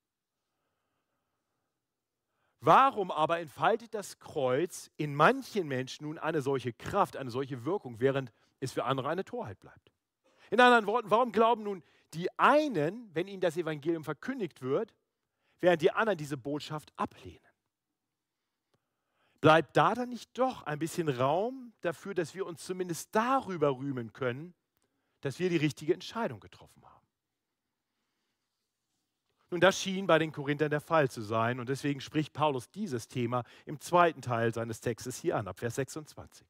Warum 2.61 3.09
aber 3.09 3.39
entfaltet 3.39 3.93
das 3.93 4.19
Kreuz 4.19 4.91
in 4.97 5.15
manchen 5.15 5.67
Menschen 5.67 6.05
nun 6.05 6.17
eine 6.17 6.41
solche 6.41 6.73
Kraft, 6.73 7.15
eine 7.15 7.31
solche 7.31 7.63
Wirkung, 7.63 7.99
während 7.99 8.33
es 8.59 8.71
für 8.71 8.85
andere 8.85 9.09
eine 9.09 9.25
Torheit 9.25 9.59
bleibt? 9.59 9.91
In 10.51 10.59
anderen 10.59 10.87
Worten, 10.87 11.09
warum 11.11 11.31
glauben 11.31 11.63
nun 11.63 11.83
die 12.13 12.27
einen, 12.39 13.13
wenn 13.13 13.27
ihnen 13.27 13.41
das 13.41 13.57
Evangelium 13.57 14.03
verkündigt 14.03 14.61
wird, 14.61 14.95
während 15.59 15.81
die 15.81 15.91
anderen 15.91 16.17
diese 16.17 16.37
Botschaft 16.37 16.91
ablehnen? 16.95 17.39
Bleibt 19.41 19.77
da 19.77 19.93
dann 19.93 20.09
nicht 20.09 20.37
doch 20.37 20.63
ein 20.63 20.79
bisschen 20.79 21.07
Raum 21.07 21.73
dafür, 21.81 22.13
dass 22.13 22.35
wir 22.35 22.45
uns 22.45 22.65
zumindest 22.65 23.15
darüber 23.15 23.77
rühmen 23.77 24.11
können, 24.11 24.53
dass 25.21 25.39
wir 25.39 25.49
die 25.49 25.57
richtige 25.57 25.93
Entscheidung 25.93 26.39
getroffen 26.39 26.83
haben? 26.83 27.07
Nun, 29.51 29.61
das 29.61 29.81
schien 29.81 30.05
bei 30.05 30.19
den 30.19 30.31
Korinthern 30.31 30.69
der 30.69 30.81
Fall 30.81 31.09
zu 31.09 31.21
sein 31.21 31.59
und 31.59 31.69
deswegen 31.69 32.01
spricht 32.01 32.33
Paulus 32.33 32.69
dieses 32.69 33.07
Thema 33.07 33.43
im 33.65 33.79
zweiten 33.79 34.21
Teil 34.21 34.53
seines 34.53 34.81
Textes 34.81 35.17
hier 35.17 35.37
an, 35.37 35.47
ab 35.47 35.59
Vers 35.59 35.75
26. 35.75 36.45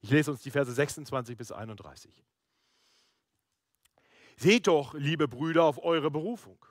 Ich 0.00 0.10
lese 0.10 0.30
uns 0.30 0.42
die 0.42 0.50
Verse 0.50 0.72
26 0.72 1.36
bis 1.36 1.52
31. 1.52 2.12
Seht 4.36 4.66
doch, 4.66 4.94
liebe 4.94 5.26
Brüder, 5.26 5.64
auf 5.64 5.82
eure 5.82 6.10
Berufung. 6.10 6.64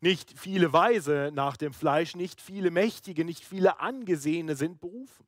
Nicht 0.00 0.38
viele 0.38 0.72
Weise 0.72 1.30
nach 1.32 1.56
dem 1.56 1.72
Fleisch, 1.72 2.14
nicht 2.14 2.40
viele 2.40 2.70
Mächtige, 2.70 3.24
nicht 3.24 3.44
viele 3.44 3.80
Angesehene 3.80 4.54
sind 4.54 4.80
berufen, 4.80 5.26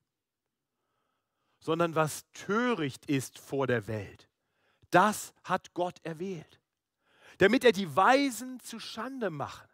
sondern 1.58 1.94
was 1.94 2.24
töricht 2.32 3.06
ist 3.06 3.38
vor 3.38 3.66
der 3.66 3.86
Welt, 3.86 4.28
das 4.90 5.34
hat 5.42 5.72
Gott 5.74 5.98
erwählt 6.04 6.60
damit 7.38 7.64
er 7.64 7.72
die 7.72 7.94
Weisen 7.94 8.60
zu 8.60 8.80
Schande 8.80 9.30
mache. 9.30 9.68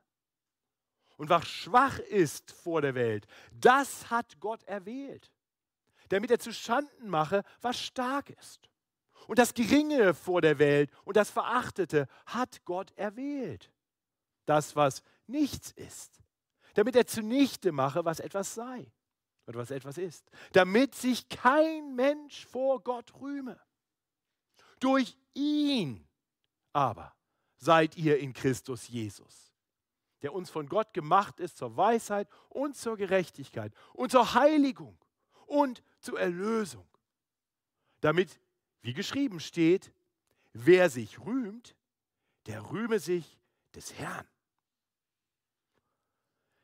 Und 1.17 1.29
was 1.29 1.47
schwach 1.47 1.99
ist 1.99 2.51
vor 2.51 2.83
der 2.83 2.95
Welt, 2.95 3.27
das 3.53 4.11
hat 4.11 4.41
Gott 4.41 4.63
erwählt, 4.65 5.31
damit 6.13 6.31
er 6.31 6.39
zu 6.39 6.53
Schanden 6.53 7.09
mache, 7.09 7.43
was 7.63 7.81
stark 7.81 8.29
ist. 8.29 8.69
Und 9.29 9.39
das 9.39 9.55
Geringe 9.55 10.13
vor 10.13 10.43
der 10.43 10.59
Welt 10.59 10.91
und 11.05 11.17
das 11.17 11.31
Verachtete 11.31 12.07
hat 12.27 12.67
Gott 12.67 12.93
erwählt. 12.97 13.73
Das, 14.45 14.77
was 14.77 15.03
nichts 15.27 15.71
ist, 15.71 16.23
damit 16.75 16.97
er 16.97 17.07
zunichte 17.07 17.73
mache, 17.73 18.05
was 18.05 18.21
etwas 18.21 18.55
sei 18.55 18.93
oder 19.47 19.61
was 19.61 19.71
etwas 19.71 19.97
ist, 19.97 20.31
damit 20.53 20.95
sich 20.95 21.31
kein 21.31 21.95
Mensch 21.95 22.45
vor 22.47 22.83
Gott 22.83 23.15
rühme. 23.19 23.59
Durch 24.81 25.17
ihn 25.33 26.07
aber 26.75 27.15
seid 27.57 27.97
ihr 27.97 28.19
in 28.19 28.35
Christus 28.35 28.87
Jesus, 28.87 29.55
der 30.21 30.35
uns 30.35 30.51
von 30.51 30.69
Gott 30.69 30.93
gemacht 30.93 31.41
ist 31.41 31.57
zur 31.57 31.75
Weisheit 31.79 32.29
und 32.51 32.77
zur 32.77 32.99
Gerechtigkeit 32.99 33.73
und 33.95 34.11
zur 34.11 34.35
Heiligung 34.35 34.99
und 35.53 35.83
zur 36.01 36.19
Erlösung, 36.19 36.87
damit, 38.01 38.41
wie 38.81 38.95
geschrieben 38.95 39.39
steht, 39.39 39.93
wer 40.53 40.89
sich 40.89 41.21
rühmt, 41.21 41.77
der 42.47 42.71
rühme 42.71 42.99
sich 42.99 43.39
des 43.75 43.95
Herrn. 43.95 44.27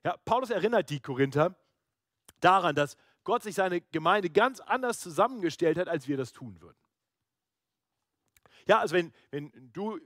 Ja, 0.05 0.17
Paulus 0.25 0.51
erinnert 0.51 0.89
die 0.91 1.01
Korinther 1.01 1.55
daran, 2.41 2.75
dass 2.75 2.97
Gott 3.25 3.43
sich 3.43 3.55
seine 3.55 3.83
Gemeinde 3.83 4.31
ganz 4.31 4.61
anders 4.61 5.01
zusammengestellt 5.01 5.77
hat, 5.77 5.89
als 5.89 6.09
wir 6.09 6.17
das 6.17 6.33
tun 6.33 6.61
würden. 6.61 6.79
Ja, 8.67 8.81
also 8.81 8.95
wenn, 8.95 9.13
wenn 9.31 9.53
du 9.73 10.01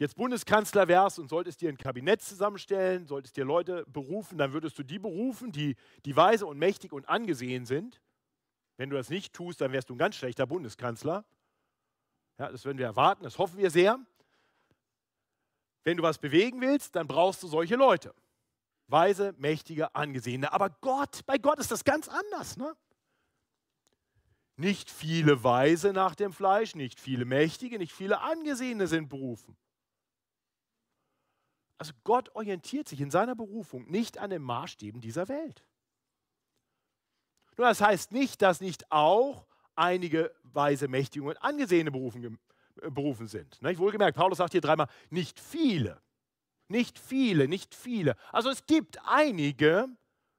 jetzt 0.00 0.16
Bundeskanzler 0.16 0.88
wärst 0.88 1.18
und 1.18 1.28
solltest 1.28 1.60
dir 1.60 1.68
ein 1.68 1.76
Kabinett 1.76 2.22
zusammenstellen, 2.22 3.06
solltest 3.06 3.36
dir 3.36 3.44
Leute 3.44 3.84
berufen, 3.86 4.38
dann 4.38 4.54
würdest 4.54 4.78
du 4.78 4.82
die 4.82 4.98
berufen, 4.98 5.52
die, 5.52 5.76
die 6.06 6.16
weise 6.16 6.46
und 6.46 6.58
mächtig 6.58 6.92
und 6.92 7.08
angesehen 7.08 7.66
sind. 7.66 8.00
Wenn 8.78 8.88
du 8.88 8.96
das 8.96 9.10
nicht 9.10 9.34
tust, 9.34 9.60
dann 9.60 9.72
wärst 9.72 9.90
du 9.90 9.94
ein 9.94 9.98
ganz 9.98 10.16
schlechter 10.16 10.46
Bundeskanzler. 10.46 11.26
Ja, 12.38 12.50
das 12.50 12.64
würden 12.64 12.78
wir 12.78 12.86
erwarten, 12.86 13.24
das 13.24 13.36
hoffen 13.36 13.58
wir 13.58 13.70
sehr. 13.70 14.00
Wenn 15.84 15.98
du 15.98 16.02
was 16.02 16.16
bewegen 16.16 16.62
willst, 16.62 16.96
dann 16.96 17.06
brauchst 17.06 17.42
du 17.42 17.48
solche 17.48 17.76
Leute. 17.76 18.14
Weise, 18.86 19.34
mächtige, 19.36 19.94
angesehene. 19.94 20.50
Aber 20.52 20.70
Gott, 20.70 21.26
bei 21.26 21.36
Gott 21.36 21.58
ist 21.58 21.70
das 21.70 21.84
ganz 21.84 22.08
anders. 22.08 22.56
Ne? 22.56 22.74
Nicht 24.56 24.90
viele 24.90 25.44
Weise 25.44 25.92
nach 25.92 26.14
dem 26.14 26.32
Fleisch, 26.32 26.74
nicht 26.74 26.98
viele 26.98 27.26
Mächtige, 27.26 27.78
nicht 27.78 27.92
viele 27.92 28.20
Angesehene 28.20 28.86
sind 28.86 29.10
berufen. 29.10 29.58
Also 31.80 31.94
Gott 32.04 32.28
orientiert 32.34 32.88
sich 32.88 33.00
in 33.00 33.10
seiner 33.10 33.34
Berufung 33.34 33.90
nicht 33.90 34.18
an 34.18 34.28
den 34.28 34.42
Maßstäben 34.42 35.00
dieser 35.00 35.28
Welt. 35.28 35.64
Nur 37.56 37.68
das 37.68 37.80
heißt 37.80 38.12
nicht, 38.12 38.42
dass 38.42 38.60
nicht 38.60 38.92
auch 38.92 39.46
einige 39.76 40.30
weise, 40.42 40.88
mächtige 40.88 41.24
und 41.24 41.42
angesehene 41.42 41.90
Berufen, 41.90 42.38
äh, 42.82 42.90
berufen 42.90 43.28
sind. 43.28 43.62
Nicht? 43.62 43.78
Wohlgemerkt, 43.78 44.14
Paulus 44.14 44.36
sagt 44.36 44.52
hier 44.52 44.60
dreimal, 44.60 44.88
nicht 45.08 45.40
viele. 45.40 46.02
Nicht 46.68 46.98
viele, 46.98 47.48
nicht 47.48 47.74
viele. 47.74 48.14
Also 48.30 48.50
es 48.50 48.66
gibt 48.66 48.98
einige, 49.06 49.88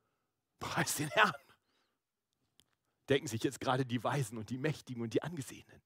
preis 0.60 0.98
den 0.98 1.10
Herrn. 1.10 1.34
Denken 3.10 3.28
sich 3.28 3.44
jetzt 3.44 3.60
gerade 3.60 3.84
die 3.84 4.04
Weisen 4.04 4.38
und 4.38 4.52
die 4.52 4.60
Mächtigen 4.60 5.02
und 5.02 5.12
die 5.16 5.24
Angesehenen. 5.24 5.82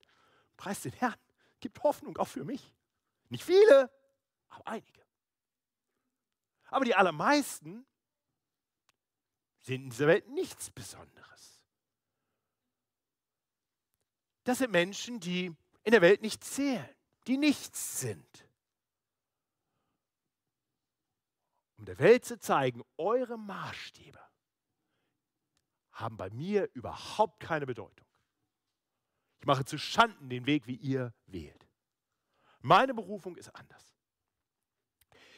Preis 0.57 0.81
den 0.81 0.91
Herrn. 0.91 1.15
Gibt 1.61 1.81
Hoffnung 1.81 2.17
auch 2.17 2.27
für 2.27 2.43
mich. 2.43 2.73
Nicht 3.29 3.45
viele, 3.45 3.89
aber 4.49 4.67
einige. 4.67 5.04
Aber 6.75 6.83
die 6.83 6.93
allermeisten 6.93 7.85
sind 9.61 9.83
in 9.83 9.89
dieser 9.91 10.07
Welt 10.07 10.27
nichts 10.27 10.69
Besonderes. 10.69 11.63
Das 14.43 14.57
sind 14.57 14.71
Menschen, 14.71 15.21
die 15.21 15.55
in 15.83 15.91
der 15.91 16.01
Welt 16.01 16.21
nicht 16.21 16.43
zählen, 16.43 16.93
die 17.27 17.38
nichts 17.38 18.01
sind. 18.01 18.49
Um 21.77 21.85
der 21.85 21.97
Welt 21.97 22.25
zu 22.25 22.38
zeigen, 22.38 22.83
eure 22.97 23.38
Maßstäbe 23.38 24.19
haben 25.93 26.17
bei 26.17 26.29
mir 26.31 26.69
überhaupt 26.73 27.39
keine 27.39 27.65
Bedeutung. 27.65 28.05
Ich 29.39 29.45
mache 29.45 29.63
zu 29.63 29.77
Schanden 29.77 30.29
den 30.29 30.45
Weg, 30.45 30.67
wie 30.67 30.75
ihr 30.75 31.13
wählt. 31.25 31.69
Meine 32.59 32.93
Berufung 32.93 33.38
ist 33.38 33.55
anders. 33.55 33.94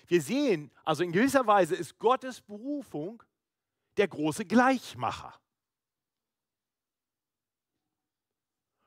Wir 0.08 0.22
sehen, 0.22 0.72
also 0.84 1.04
in 1.04 1.12
gewisser 1.12 1.46
Weise 1.46 1.76
ist 1.76 2.00
Gottes 2.00 2.42
Berufung 2.42 3.22
der 3.98 4.08
große 4.08 4.46
Gleichmacher. 4.46 5.40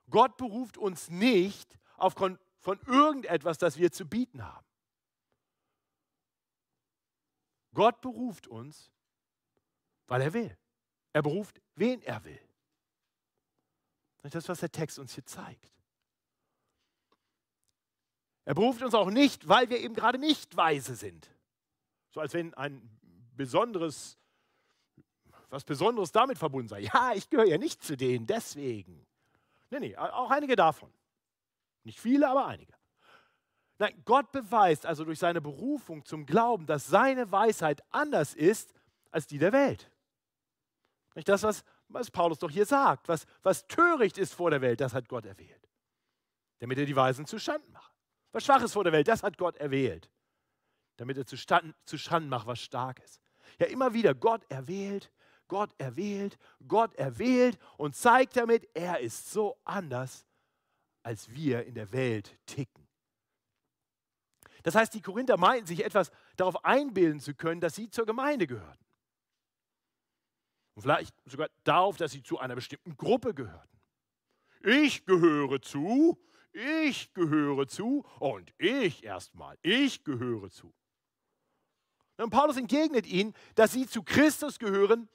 Gott 0.08 0.36
beruft 0.36 0.78
uns 0.78 1.10
nicht 1.10 1.78
aufgrund 1.96 2.40
von 2.58 2.80
irgendetwas, 2.86 3.58
das 3.58 3.78
wir 3.78 3.92
zu 3.92 4.06
bieten 4.06 4.42
haben. 4.44 4.66
Gott 7.72 8.00
beruft 8.00 8.48
uns, 8.48 8.90
weil 10.06 10.22
er 10.22 10.32
will. 10.32 10.58
Er 11.12 11.22
beruft, 11.22 11.60
wen 11.76 12.02
er 12.02 12.24
will. 12.24 12.40
Das 14.18 14.34
ist, 14.34 14.48
was 14.48 14.60
der 14.60 14.72
Text 14.72 14.98
uns 14.98 15.14
hier 15.14 15.24
zeigt. 15.24 15.72
Er 18.50 18.54
beruft 18.54 18.82
uns 18.82 18.94
auch 18.94 19.10
nicht, 19.10 19.46
weil 19.46 19.70
wir 19.70 19.78
eben 19.78 19.94
gerade 19.94 20.18
nicht 20.18 20.56
weise 20.56 20.96
sind. 20.96 21.30
So 22.10 22.18
als 22.18 22.34
wenn 22.34 22.52
ein 22.54 22.82
besonderes, 23.36 24.18
was 25.50 25.62
Besonderes 25.62 26.10
damit 26.10 26.36
verbunden 26.36 26.66
sei. 26.66 26.80
Ja, 26.80 27.12
ich 27.14 27.30
gehöre 27.30 27.46
ja 27.46 27.58
nicht 27.58 27.80
zu 27.80 27.96
denen, 27.96 28.26
deswegen. 28.26 29.06
Nee, 29.70 29.78
nee, 29.78 29.96
auch 29.96 30.32
einige 30.32 30.56
davon. 30.56 30.92
Nicht 31.84 32.00
viele, 32.00 32.28
aber 32.28 32.46
einige. 32.46 32.74
Nein, 33.78 34.02
Gott 34.04 34.32
beweist 34.32 34.84
also 34.84 35.04
durch 35.04 35.20
seine 35.20 35.40
Berufung 35.40 36.04
zum 36.04 36.26
Glauben, 36.26 36.66
dass 36.66 36.88
seine 36.88 37.30
Weisheit 37.30 37.84
anders 37.92 38.34
ist 38.34 38.74
als 39.12 39.28
die 39.28 39.38
der 39.38 39.52
Welt. 39.52 39.92
Nicht 41.14 41.28
das, 41.28 41.44
was, 41.44 41.62
was 41.86 42.10
Paulus 42.10 42.40
doch 42.40 42.50
hier 42.50 42.66
sagt. 42.66 43.06
Was, 43.06 43.26
was 43.44 43.68
töricht 43.68 44.18
ist 44.18 44.34
vor 44.34 44.50
der 44.50 44.60
Welt, 44.60 44.80
das 44.80 44.92
hat 44.92 45.08
Gott 45.08 45.24
erwählt. 45.24 45.68
Damit 46.58 46.78
er 46.78 46.86
die 46.86 46.96
Weisen 46.96 47.26
zu 47.26 47.38
Schanden 47.38 47.70
macht. 47.70 47.89
Was 48.32 48.44
schwach 48.44 48.62
ist 48.62 48.72
vor 48.72 48.84
der 48.84 48.92
Welt, 48.92 49.08
das 49.08 49.22
hat 49.22 49.38
Gott 49.38 49.56
erwählt. 49.56 50.10
Damit 50.96 51.16
er 51.16 51.26
zu, 51.26 51.36
Stand, 51.36 51.74
zu 51.84 51.98
Schanden 51.98 52.28
macht, 52.28 52.46
was 52.46 52.60
stark 52.60 53.00
ist. 53.00 53.20
Ja, 53.58 53.66
immer 53.66 53.94
wieder, 53.94 54.14
Gott 54.14 54.42
erwählt, 54.48 55.10
Gott 55.48 55.70
erwählt, 55.78 56.38
Gott 56.68 56.94
erwählt 56.94 57.58
und 57.76 57.96
zeigt 57.96 58.36
damit, 58.36 58.68
er 58.74 59.00
ist 59.00 59.30
so 59.30 59.58
anders, 59.64 60.24
als 61.02 61.30
wir 61.30 61.64
in 61.64 61.74
der 61.74 61.92
Welt 61.92 62.38
ticken. 62.46 62.86
Das 64.62 64.74
heißt, 64.74 64.92
die 64.94 65.00
Korinther 65.00 65.36
meinten 65.38 65.66
sich 65.66 65.84
etwas 65.84 66.10
darauf 66.36 66.64
einbilden 66.64 67.20
zu 67.20 67.34
können, 67.34 67.60
dass 67.60 67.74
sie 67.74 67.90
zur 67.90 68.06
Gemeinde 68.06 68.46
gehörten. 68.46 68.84
Und 70.74 70.82
vielleicht 70.82 71.14
sogar 71.24 71.48
darauf, 71.64 71.96
dass 71.96 72.12
sie 72.12 72.22
zu 72.22 72.38
einer 72.38 72.54
bestimmten 72.54 72.96
Gruppe 72.96 73.34
gehörten. 73.34 73.80
Ich 74.62 75.04
gehöre 75.06 75.60
zu, 75.62 76.22
ich 76.52 77.12
gehöre 77.12 77.66
zu 77.66 78.04
und 78.18 78.52
ich 78.58 79.04
erstmal, 79.04 79.58
ich 79.62 80.04
gehöre 80.04 80.50
zu. 80.50 80.72
Und 82.16 82.30
Paulus 82.30 82.56
entgegnet 82.56 83.06
ihnen, 83.06 83.34
dass 83.54 83.72
sie 83.72 83.86
zu 83.86 84.02
Christus 84.02 84.58
gehören, 84.58 85.08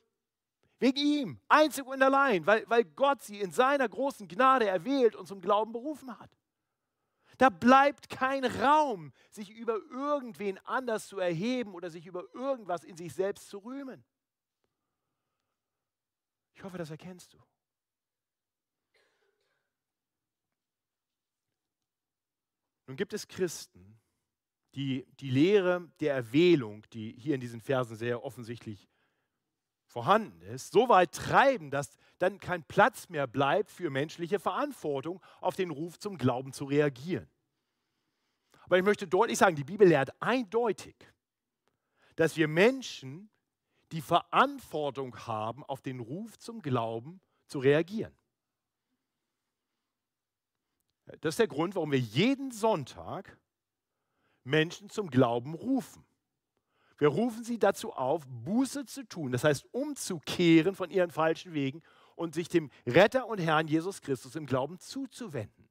wegen 0.80 0.98
ihm, 0.98 1.40
einzig 1.48 1.86
und 1.86 2.02
allein, 2.02 2.46
weil, 2.46 2.66
weil 2.68 2.84
Gott 2.84 3.24
sie 3.24 3.40
in 3.40 3.52
seiner 3.52 3.88
großen 3.88 4.28
Gnade 4.28 4.68
erwählt 4.68 5.16
und 5.16 5.28
zum 5.28 5.40
Glauben 5.40 5.72
berufen 5.72 6.18
hat. 6.20 6.32
Da 7.38 7.50
bleibt 7.50 8.10
kein 8.10 8.46
Raum, 8.46 9.12
sich 9.30 9.50
über 9.50 9.78
irgendwen 9.92 10.58
anders 10.60 11.08
zu 11.08 11.20
erheben 11.20 11.74
oder 11.74 11.90
sich 11.90 12.06
über 12.06 12.24
irgendwas 12.34 12.84
in 12.84 12.96
sich 12.96 13.14
selbst 13.14 13.50
zu 13.50 13.60
rühmen. 13.60 14.04
Ich 16.54 16.64
hoffe, 16.64 16.78
das 16.78 16.90
erkennst 16.90 17.34
du. 17.34 17.38
Nun 22.88 22.98
gibt 22.98 23.14
es 23.14 23.28
Christen, 23.28 24.00
die 24.76 25.06
die 25.20 25.30
Lehre 25.30 25.90
der 26.00 26.14
Erwählung, 26.14 26.84
die 26.92 27.14
hier 27.18 27.36
in 27.36 27.42
diesen 27.42 27.62
Versen 27.62 27.96
sehr 27.96 28.24
offensichtlich 28.24 28.90
vorhanden 29.88 30.42
ist, 30.42 30.74
so 30.74 30.90
weit 30.90 31.14
treiben, 31.14 31.72
dass 31.72 31.98
dann 32.20 32.40
kein 32.40 32.64
Platz 32.64 33.10
mehr 33.10 33.28
bleibt 33.28 33.72
für 33.72 33.90
menschliche 33.90 34.40
Verantwortung, 34.40 35.22
auf 35.40 35.56
den 35.56 35.70
Ruf 35.70 35.98
zum 36.00 36.18
Glauben 36.18 36.52
zu 36.52 36.66
reagieren. 36.66 37.30
Aber 38.64 38.78
ich 38.78 38.84
möchte 38.84 39.08
deutlich 39.08 39.38
sagen, 39.38 39.56
die 39.56 39.64
Bibel 39.64 39.88
lehrt 39.88 40.12
eindeutig, 40.22 40.96
dass 42.16 42.36
wir 42.36 42.48
Menschen 42.48 43.30
die 43.92 44.02
Verantwortung 44.02 45.16
haben, 45.28 45.64
auf 45.64 45.82
den 45.82 46.00
Ruf 46.00 46.38
zum 46.40 46.62
Glauben 46.62 47.22
zu 47.48 47.60
reagieren. 47.60 48.14
Das 51.06 51.34
ist 51.34 51.40
der 51.40 51.48
Grund, 51.48 51.76
warum 51.76 51.92
wir 51.92 52.00
jeden 52.00 52.52
Sonntag 52.52 53.38
Menschen 54.44 54.90
zum 54.90 55.10
Glauben 55.10 55.54
rufen. 55.54 56.04
Wir 56.98 57.10
rufen 57.10 57.44
sie 57.44 57.60
dazu 57.60 57.94
auf, 57.94 58.26
Buße 58.28 58.86
zu 58.86 59.04
tun, 59.08 59.32
das 59.32 59.44
heißt 59.44 59.66
umzukehren 59.74 60.76
von 60.76 60.90
ihren 60.90 61.12
falschen 61.12 61.54
Wegen 61.54 61.82
und 62.16 62.34
sich 62.34 62.48
dem 62.48 62.72
Retter 62.88 63.28
und 63.28 63.40
Herrn 63.40 63.68
Jesus 63.68 64.02
Christus 64.02 64.36
im 64.36 64.46
Glauben 64.46 64.80
zuzuwenden. 64.80 65.70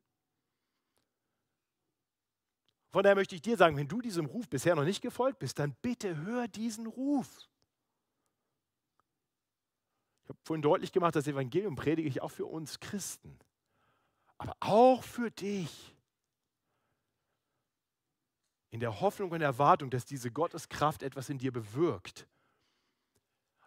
Von 2.91 3.03
daher 3.03 3.17
möchte 3.17 3.35
ich 3.35 3.43
dir 3.43 3.57
sagen, 3.57 3.77
wenn 3.77 3.89
du 3.89 4.01
diesem 4.01 4.27
Ruf 4.27 4.49
bisher 4.49 4.77
noch 4.77 4.85
nicht 4.85 5.01
gefolgt 5.01 5.39
bist, 5.41 5.59
dann 5.59 5.75
bitte 5.83 6.17
hör 6.19 6.47
diesen 6.47 6.87
Ruf. 6.87 7.49
Ich 10.23 10.29
habe 10.29 10.39
vorhin 10.45 10.63
deutlich 10.63 10.93
gemacht, 10.93 11.17
das 11.17 11.27
Evangelium 11.27 11.75
predige 11.75 12.09
ich 12.09 12.23
auch 12.23 12.31
für 12.31 12.47
uns 12.47 12.79
Christen 12.79 13.39
aber 14.39 14.57
auch 14.61 15.03
für 15.03 15.31
dich. 15.31 15.95
In 18.71 18.81
der 18.81 19.01
Hoffnung 19.01 19.31
und 19.31 19.41
Erwartung, 19.41 19.91
dass 19.91 20.05
diese 20.05 20.31
Gotteskraft 20.31 21.03
etwas 21.03 21.29
in 21.29 21.39
dir 21.39 21.53
bewirkt. 21.53 22.27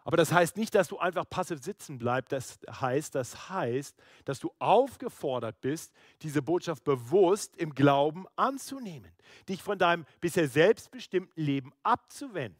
Aber 0.08 0.16
das 0.16 0.32
heißt 0.32 0.56
nicht, 0.56 0.74
dass 0.74 0.88
du 0.88 0.98
einfach 0.98 1.28
passiv 1.28 1.62
sitzen 1.62 1.98
bleibst. 1.98 2.32
Das 2.32 2.58
heißt, 2.80 3.14
das 3.14 3.50
heißt, 3.50 3.94
dass 4.24 4.40
du 4.40 4.50
aufgefordert 4.58 5.60
bist, 5.60 5.92
diese 6.22 6.40
Botschaft 6.40 6.82
bewusst 6.84 7.56
im 7.58 7.74
Glauben 7.74 8.26
anzunehmen, 8.34 9.12
dich 9.50 9.62
von 9.62 9.78
deinem 9.78 10.06
bisher 10.20 10.48
selbstbestimmten 10.48 11.42
Leben 11.42 11.74
abzuwenden, 11.82 12.58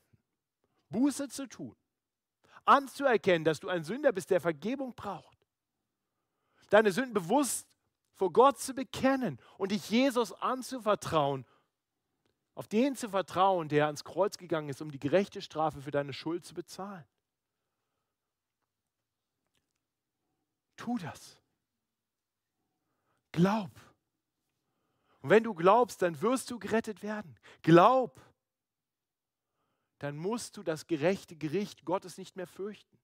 Buße 0.90 1.28
zu 1.28 1.46
tun, 1.46 1.74
anzuerkennen, 2.66 3.44
dass 3.44 3.60
du 3.60 3.70
ein 3.70 3.82
Sünder 3.82 4.12
bist, 4.12 4.28
der 4.28 4.42
Vergebung 4.42 4.94
braucht, 4.94 5.38
deine 6.68 6.92
Sünden 6.92 7.14
bewusst 7.14 7.66
vor 8.18 8.32
Gott 8.32 8.58
zu 8.58 8.74
bekennen 8.74 9.40
und 9.56 9.70
dich 9.70 9.88
Jesus 9.88 10.32
anzuvertrauen, 10.32 11.46
auf 12.54 12.66
den 12.66 12.96
zu 12.96 13.08
vertrauen, 13.08 13.68
der 13.68 13.86
ans 13.86 14.02
Kreuz 14.02 14.36
gegangen 14.36 14.68
ist, 14.68 14.82
um 14.82 14.90
die 14.90 14.98
gerechte 14.98 15.40
Strafe 15.40 15.80
für 15.80 15.92
deine 15.92 16.12
Schuld 16.12 16.44
zu 16.44 16.52
bezahlen. 16.52 17.04
Tu 20.76 20.98
das. 20.98 21.38
Glaub. 23.30 23.70
Und 25.20 25.30
wenn 25.30 25.44
du 25.44 25.54
glaubst, 25.54 26.02
dann 26.02 26.20
wirst 26.20 26.50
du 26.50 26.58
gerettet 26.58 27.04
werden. 27.04 27.38
Glaub. 27.62 28.20
Dann 30.00 30.16
musst 30.16 30.56
du 30.56 30.64
das 30.64 30.88
gerechte 30.88 31.36
Gericht 31.36 31.84
Gottes 31.84 32.18
nicht 32.18 32.34
mehr 32.34 32.46
fürchten. 32.48 32.98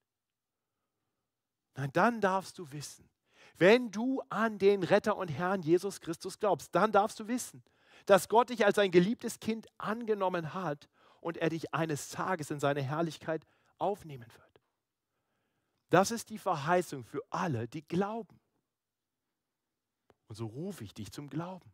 Nein, 1.74 1.92
dann 1.92 2.20
darfst 2.20 2.58
du 2.58 2.70
wissen, 2.72 3.08
wenn 3.56 3.90
du 3.90 4.20
an 4.28 4.58
den 4.58 4.82
Retter 4.82 5.16
und 5.16 5.28
Herrn 5.28 5.62
Jesus 5.62 6.00
Christus 6.00 6.38
glaubst, 6.38 6.74
dann 6.74 6.90
darfst 6.92 7.20
du 7.20 7.28
wissen, 7.28 7.62
dass 8.06 8.28
Gott 8.28 8.50
dich 8.50 8.64
als 8.66 8.76
sein 8.76 8.90
geliebtes 8.90 9.38
Kind 9.40 9.66
angenommen 9.78 10.54
hat 10.54 10.88
und 11.20 11.36
er 11.36 11.50
dich 11.50 11.72
eines 11.72 12.08
Tages 12.08 12.50
in 12.50 12.60
seine 12.60 12.82
Herrlichkeit 12.82 13.46
aufnehmen 13.78 14.26
wird. 14.26 14.60
Das 15.90 16.10
ist 16.10 16.30
die 16.30 16.38
Verheißung 16.38 17.04
für 17.04 17.22
alle, 17.30 17.68
die 17.68 17.86
glauben. 17.86 18.40
Und 20.26 20.34
so 20.34 20.46
rufe 20.46 20.82
ich 20.82 20.92
dich 20.92 21.12
zum 21.12 21.30
Glauben. 21.30 21.72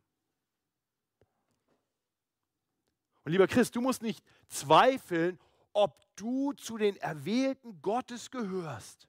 Und 3.23 3.31
lieber 3.31 3.47
Christ, 3.47 3.75
du 3.75 3.81
musst 3.81 4.01
nicht 4.01 4.23
zweifeln, 4.47 5.39
ob 5.73 5.99
du 6.15 6.53
zu 6.53 6.77
den 6.77 6.97
Erwählten 6.97 7.81
Gottes 7.81 8.29
gehörst. 8.29 9.07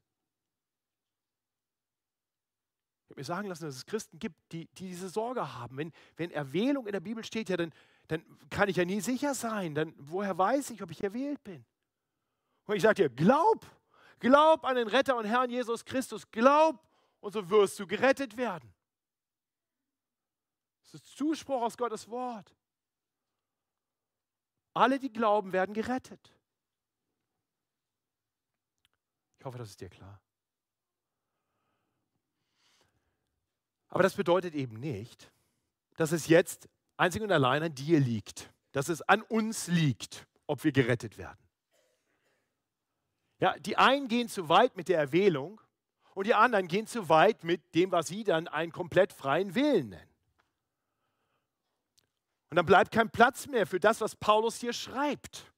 Habe 3.12 3.20
mir 3.20 3.25
sagen 3.25 3.48
lassen, 3.48 3.64
dass 3.64 3.77
es 3.77 3.87
Christen 3.87 4.18
gibt, 4.18 4.37
die, 4.53 4.66
die 4.66 4.87
diese 4.87 5.09
Sorge 5.09 5.55
haben. 5.55 5.77
Wenn, 5.77 5.92
wenn 6.16 6.31
Erwählung 6.31 6.87
in 6.87 6.92
der 6.92 7.01
Bibel 7.01 7.25
steht, 7.25 7.48
ja, 7.48 7.57
dann, 7.57 7.72
dann 8.09 8.25
kann 8.51 8.68
ich 8.68 8.77
ja 8.77 8.85
nie 8.85 9.01
sicher 9.01 9.35
sein. 9.35 9.75
Dann, 9.75 9.94
woher 9.98 10.37
weiß 10.37 10.70
ich, 10.70 10.83
ob 10.83 10.90
ich 10.90 11.03
erwählt 11.03 11.42
bin? 11.44 11.64
Und 12.64 12.77
ich 12.77 12.83
sage 12.83 13.03
dir, 13.03 13.11
glaub, 13.11 13.66
glaub 14.18 14.64
an 14.64 14.77
den 14.77 14.88
Retter 14.88 15.16
und 15.16 15.25
Herrn 15.25 15.51
Jesus 15.51 15.85
Christus, 15.85 16.31
glaub 16.31 16.83
und 17.20 17.33
so 17.33 17.48
wirst 17.51 17.79
du 17.79 17.87
gerettet 17.87 18.37
werden. 18.37 18.72
Das 20.85 20.94
ist 20.94 21.16
Zuspruch 21.16 21.62
aus 21.62 21.77
Gottes 21.77 22.09
Wort. 22.09 22.55
Alle, 24.75 24.98
die 24.98 25.12
glauben, 25.12 25.53
werden 25.53 25.75
gerettet. 25.75 26.35
Ich 29.38 29.44
hoffe, 29.44 29.59
das 29.59 29.70
ist 29.70 29.81
dir 29.81 29.90
klar. 29.90 30.20
Aber 33.92 34.02
das 34.02 34.14
bedeutet 34.14 34.55
eben 34.55 34.81
nicht, 34.81 35.31
dass 35.96 36.12
es 36.12 36.26
jetzt 36.26 36.66
einzig 36.96 37.20
und 37.20 37.31
allein 37.31 37.62
an 37.62 37.74
dir 37.74 38.00
liegt, 38.00 38.50
dass 38.72 38.88
es 38.88 39.02
an 39.02 39.20
uns 39.20 39.68
liegt, 39.68 40.26
ob 40.46 40.64
wir 40.64 40.72
gerettet 40.72 41.18
werden. 41.18 41.38
Ja, 43.38 43.55
die 43.59 43.76
einen 43.76 44.09
gehen 44.09 44.31
zu 44.31 44.48
weit 44.48 44.78
mit 44.78 44.88
der 44.88 44.98
Erwählung 44.98 45.61
und 46.14 46.26
die 46.26 46.33
anderen 46.33 46.68
gehen 46.68 46.87
zu 46.87 47.11
weit 47.11 47.44
mit 47.44 47.74
dem, 47.74 47.92
was 47.92 48.07
sie 48.07 48.24
dann 48.24 48.48
einen 48.48 48.72
komplett 48.72 49.12
freien 49.12 49.55
Willen 49.55 49.90
nennen. 49.90 50.11
Und 52.48 52.57
dann 52.57 52.64
bleibt 52.64 52.92
kein 52.92 53.11
Platz 53.11 53.46
mehr 53.46 53.66
für 53.66 53.78
das, 53.78 54.00
was 54.00 54.16
Paulus 54.16 54.57
hier 54.59 54.72
schreibt. 54.72 55.52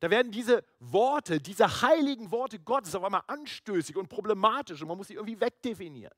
Da 0.00 0.08
werden 0.08 0.32
diese 0.32 0.64
Worte, 0.78 1.40
diese 1.40 1.82
heiligen 1.82 2.30
Worte 2.30 2.58
Gottes 2.58 2.94
auf 2.94 3.04
einmal 3.04 3.24
anstößig 3.26 3.96
und 3.96 4.08
problematisch 4.08 4.80
und 4.80 4.88
man 4.88 4.96
muss 4.96 5.08
sie 5.08 5.14
irgendwie 5.14 5.38
wegdefinieren. 5.38 6.14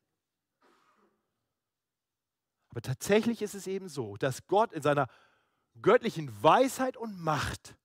Aber 2.78 2.82
tatsächlich 2.82 3.42
ist 3.42 3.56
es 3.56 3.66
eben 3.66 3.88
so, 3.88 4.16
dass 4.18 4.46
Gott 4.46 4.72
in 4.72 4.82
seiner 4.82 5.08
göttlichen 5.82 6.30
Weisheit 6.44 6.96
und 6.96 7.18
Macht 7.18 7.76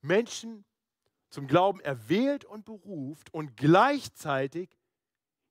Menschen 0.00 0.64
zum 1.30 1.46
Glauben 1.46 1.78
erwählt 1.78 2.44
und 2.44 2.64
beruft 2.64 3.32
und 3.32 3.56
gleichzeitig 3.56 4.76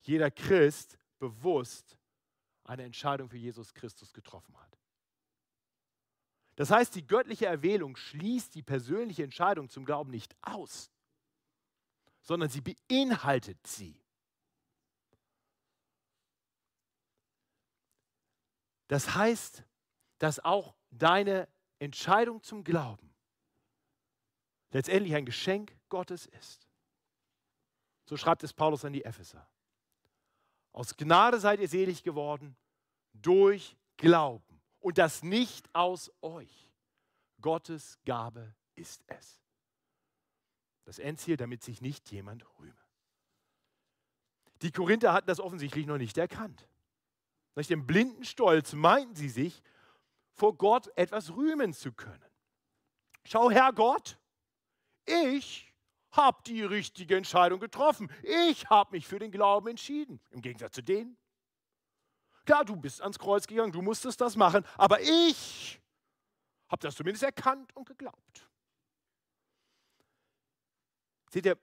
jeder 0.01 0.29
Christ 0.29 0.97
bewusst 1.19 1.97
eine 2.65 2.83
Entscheidung 2.83 3.29
für 3.29 3.37
Jesus 3.37 3.73
Christus 3.73 4.11
getroffen 4.11 4.59
hat. 4.59 4.77
Das 6.57 6.69
heißt, 6.69 6.95
die 6.95 7.07
göttliche 7.07 7.45
Erwählung 7.45 7.95
schließt 7.95 8.55
die 8.55 8.61
persönliche 8.61 9.23
Entscheidung 9.23 9.69
zum 9.69 9.85
Glauben 9.85 10.11
nicht 10.11 10.35
aus, 10.41 10.91
sondern 12.19 12.49
sie 12.49 12.59
beinhaltet 12.59 13.65
sie. 13.65 14.02
Das 18.93 19.15
heißt, 19.15 19.63
dass 20.19 20.39
auch 20.39 20.75
deine 20.91 21.47
Entscheidung 21.79 22.43
zum 22.43 22.63
Glauben 22.63 23.11
letztendlich 24.69 25.15
ein 25.15 25.25
Geschenk 25.25 25.75
Gottes 25.89 26.27
ist. 26.27 26.69
So 28.05 28.17
schreibt 28.17 28.43
es 28.43 28.53
Paulus 28.53 28.85
an 28.85 28.93
die 28.93 29.03
Epheser. 29.03 29.49
Aus 30.73 30.95
Gnade 30.95 31.39
seid 31.39 31.59
ihr 31.59 31.67
selig 31.67 32.03
geworden 32.03 32.55
durch 33.13 33.75
Glauben 33.97 34.61
und 34.79 34.99
das 34.99 35.23
nicht 35.23 35.73
aus 35.73 36.11
euch. 36.21 36.71
Gottes 37.41 37.97
Gabe 38.05 38.53
ist 38.75 39.03
es. 39.07 39.41
Das 40.83 40.99
Endziel, 40.99 41.37
damit 41.37 41.63
sich 41.63 41.81
nicht 41.81 42.11
jemand 42.11 42.45
rühme. 42.59 42.85
Die 44.61 44.71
Korinther 44.71 45.13
hatten 45.13 45.25
das 45.25 45.39
offensichtlich 45.39 45.87
noch 45.87 45.97
nicht 45.97 46.19
erkannt. 46.19 46.67
Durch 47.55 47.67
den 47.67 47.85
blinden 47.85 48.25
Stolz 48.25 48.73
meinten 48.73 49.15
sie 49.15 49.29
sich, 49.29 49.61
vor 50.31 50.57
Gott 50.57 50.89
etwas 50.97 51.35
rühmen 51.35 51.73
zu 51.73 51.91
können. 51.91 52.25
Schau, 53.25 53.51
Herr 53.51 53.71
Gott, 53.71 54.17
ich 55.05 55.71
habe 56.11 56.41
die 56.45 56.63
richtige 56.63 57.15
Entscheidung 57.17 57.59
getroffen. 57.59 58.11
Ich 58.23 58.69
habe 58.69 58.91
mich 58.91 59.07
für 59.07 59.19
den 59.19 59.31
Glauben 59.31 59.67
entschieden, 59.67 60.19
im 60.31 60.41
Gegensatz 60.41 60.73
zu 60.73 60.81
denen. 60.81 61.17
Klar, 62.45 62.65
du 62.65 62.75
bist 62.75 63.01
ans 63.01 63.19
Kreuz 63.19 63.47
gegangen, 63.47 63.71
du 63.71 63.81
musstest 63.81 64.19
das 64.19 64.35
machen, 64.35 64.65
aber 64.77 64.99
ich 65.01 65.81
habe 66.67 66.81
das 66.81 66.95
zumindest 66.95 67.23
erkannt 67.23 67.75
und 67.75 67.85
geglaubt. 67.85 68.49
Seht 71.29 71.45
ihr, 71.45 71.57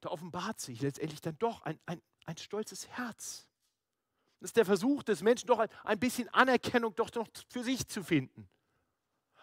da 0.00 0.10
offenbart 0.10 0.60
sich 0.60 0.80
letztendlich 0.80 1.20
dann 1.20 1.38
doch 1.38 1.62
ein, 1.62 1.78
ein, 1.86 2.02
ein 2.26 2.36
stolzes 2.36 2.88
Herz. 2.88 3.48
Das 4.42 4.48
ist 4.48 4.56
der 4.56 4.66
Versuch 4.66 5.04
des 5.04 5.22
Menschen, 5.22 5.46
doch 5.46 5.64
ein, 5.84 5.98
bisschen 6.00 6.28
Anerkennung 6.30 6.94
doch 6.96 7.14
noch 7.14 7.28
für 7.48 7.62
sich 7.62 7.86
zu 7.86 8.02
finden. 8.02 8.48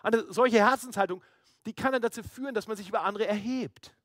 Eine 0.03 0.31
solche 0.31 0.57
Herzenshaltung, 0.57 1.23
die 1.65 1.73
kann 1.73 1.93
dann 1.93 2.01
dazu 2.01 2.21
führen, 2.21 2.53
dass 2.53 2.67
man 2.67 2.75
sich 2.75 2.89
über 2.89 3.03
andere 3.03 3.25
erhebt. 3.25 3.95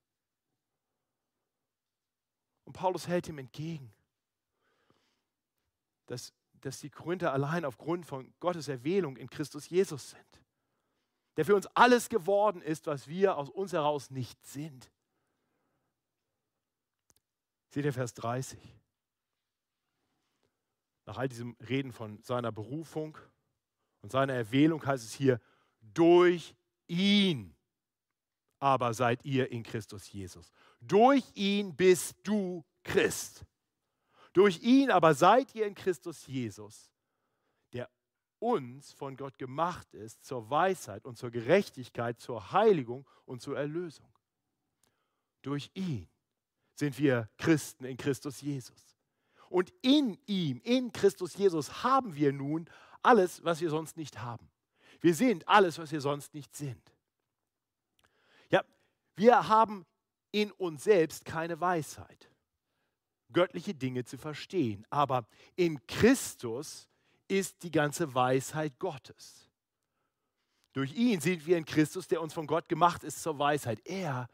Und 2.65 2.75
Paulus 2.75 3.09
hält 3.09 3.29
ihm 3.29 3.39
entgegen, 3.39 3.93
dass 6.07 6.33
dass 6.61 6.81
die 6.81 6.91
Korinther 6.91 7.33
allein 7.33 7.65
aufgrund 7.65 8.07
von 8.07 8.33
Gottes 8.41 8.69
Erwählung 8.69 9.17
in 9.19 9.29
Christus 9.29 9.69
Jesus 9.69 10.11
sind. 10.11 10.41
Der 11.37 11.45
für 11.45 11.55
uns 11.55 11.67
alles 11.75 12.09
geworden 12.09 12.63
ist, 12.63 12.87
was 12.87 13.07
wir 13.07 13.37
aus 13.37 13.51
uns 13.51 13.73
heraus 13.73 14.11
nicht 14.11 14.47
sind. 14.47 14.91
Seht 17.69 17.85
ihr 17.85 17.93
Vers 17.93 18.15
30? 18.15 18.59
Nach 21.07 21.19
all 21.19 21.29
diesem 21.29 21.57
Reden 21.69 21.93
von 21.93 22.23
seiner 22.23 22.53
Berufung 22.53 23.19
und 24.01 24.13
seiner 24.13 24.35
Erwählung 24.35 24.85
heißt 24.85 25.05
es 25.05 25.13
hier, 25.13 25.41
durch 25.81 26.55
ihn 26.87 27.55
aber 28.59 28.95
seid 28.95 29.25
ihr 29.25 29.51
in 29.53 29.63
Christus 29.63 30.11
Jesus. 30.11 30.51
Durch 30.81 31.25
ihn 31.35 31.77
bist 31.77 32.17
du 32.23 32.65
Christ. 32.83 33.45
Durch 34.33 34.63
ihn 34.63 34.91
aber 34.91 35.15
seid 35.15 35.55
ihr 35.55 35.67
in 35.67 35.75
Christus 35.75 36.27
Jesus, 36.27 36.91
der 37.73 37.91
uns 38.39 38.93
von 38.93 39.17
Gott 39.17 39.39
gemacht 39.39 39.93
ist 39.95 40.25
zur 40.25 40.49
Weisheit 40.51 41.05
und 41.05 41.19
zur 41.19 41.31
Gerechtigkeit, 41.31 42.19
zur 42.19 42.53
Heiligung 42.53 43.07
und 43.27 43.43
zur 43.43 43.57
Erlösung. 43.57 44.11
Durch 45.43 45.71
ihn 45.75 46.09
sind 46.75 46.99
wir 46.99 47.29
Christen 47.37 47.85
in 47.85 47.97
Christus 47.97 48.41
Jesus. 48.41 48.94
Und 49.55 49.73
in 49.83 50.19
ihm, 50.27 50.61
in 50.65 50.91
Christus 50.91 51.37
Jesus, 51.37 51.85
haben 51.85 52.17
wir 52.17 52.33
nun 52.33 52.69
alles, 53.05 53.45
was 53.45 53.61
wir 53.61 53.71
sonst 53.71 53.97
nicht 53.97 54.21
haben. 54.21 54.51
Wir 55.01 55.15
sind 55.15 55.47
alles, 55.47 55.79
was 55.79 55.93
wir 55.93 56.01
sonst 56.01 56.35
nicht 56.35 56.57
sind. 56.57 56.83
Ja, 58.51 58.65
wir 59.15 59.47
haben 59.47 59.87
in 60.33 60.51
uns 60.51 60.83
selbst 60.83 61.25
keine 61.25 61.61
Weisheit 61.61 62.29
göttliche 63.33 63.77
Dinge 63.77 64.03
zu 64.03 64.19
verstehen. 64.19 64.85
Aber 64.91 65.25
in 65.55 65.87
Christus 65.87 66.89
ist 67.29 67.63
die 67.63 67.71
ganze 67.71 68.13
Weisheit 68.13 68.77
Gottes. 68.81 69.53
Durch 70.73 70.93
ihn 70.95 71.21
sind 71.21 71.47
wir 71.47 71.57
in 71.57 71.65
Christus, 71.65 72.09
der 72.09 72.21
uns 72.21 72.35
von 72.35 72.49
Gott 72.49 72.69
gemacht 72.69 73.05
ist 73.05 73.23
zur 73.23 73.39
Weisheit. 73.39 73.81
Er 73.85 74.29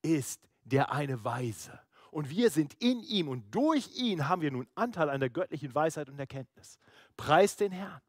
ist 0.00 0.48
der 0.64 0.90
eine 0.92 1.22
Weise. 1.22 1.78
Und 2.12 2.28
wir 2.28 2.50
sind 2.50 2.74
in 2.74 3.02
ihm 3.02 3.28
und 3.28 3.50
durch 3.54 3.96
ihn 3.96 4.28
haben 4.28 4.42
wir 4.42 4.50
nun 4.50 4.68
Anteil 4.74 5.08
an 5.08 5.20
der 5.20 5.30
göttlichen 5.30 5.74
Weisheit 5.74 6.10
und 6.10 6.18
Erkenntnis. 6.18 6.78
Preis 7.16 7.56
den 7.56 7.72
Herrn. 7.72 8.02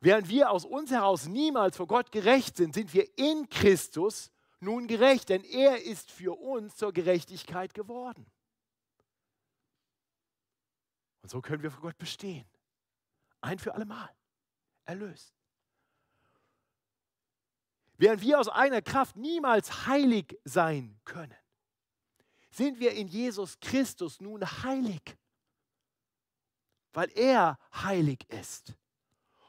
Während 0.00 0.28
wir 0.28 0.50
aus 0.50 0.64
uns 0.64 0.90
heraus 0.90 1.26
niemals 1.26 1.76
vor 1.76 1.86
Gott 1.86 2.10
gerecht 2.10 2.56
sind, 2.56 2.74
sind 2.74 2.92
wir 2.92 3.06
in 3.16 3.48
Christus 3.48 4.32
nun 4.58 4.88
gerecht, 4.88 5.28
denn 5.28 5.44
er 5.44 5.84
ist 5.84 6.10
für 6.10 6.36
uns 6.36 6.74
zur 6.74 6.92
Gerechtigkeit 6.92 7.74
geworden. 7.74 8.26
Und 11.22 11.30
so 11.30 11.40
können 11.40 11.62
wir 11.62 11.70
vor 11.70 11.82
Gott 11.82 11.98
bestehen. 11.98 12.50
Ein 13.40 13.60
für 13.60 13.72
allemal. 13.72 14.10
Erlöst. 14.84 15.32
Während 18.02 18.20
wir 18.20 18.40
aus 18.40 18.48
eigener 18.48 18.82
Kraft 18.82 19.14
niemals 19.14 19.86
heilig 19.86 20.36
sein 20.42 20.98
können, 21.04 21.36
sind 22.50 22.80
wir 22.80 22.90
in 22.94 23.06
Jesus 23.06 23.60
Christus 23.60 24.20
nun 24.20 24.42
heilig, 24.64 25.16
weil 26.92 27.12
er 27.14 27.60
heilig 27.72 28.28
ist. 28.28 28.74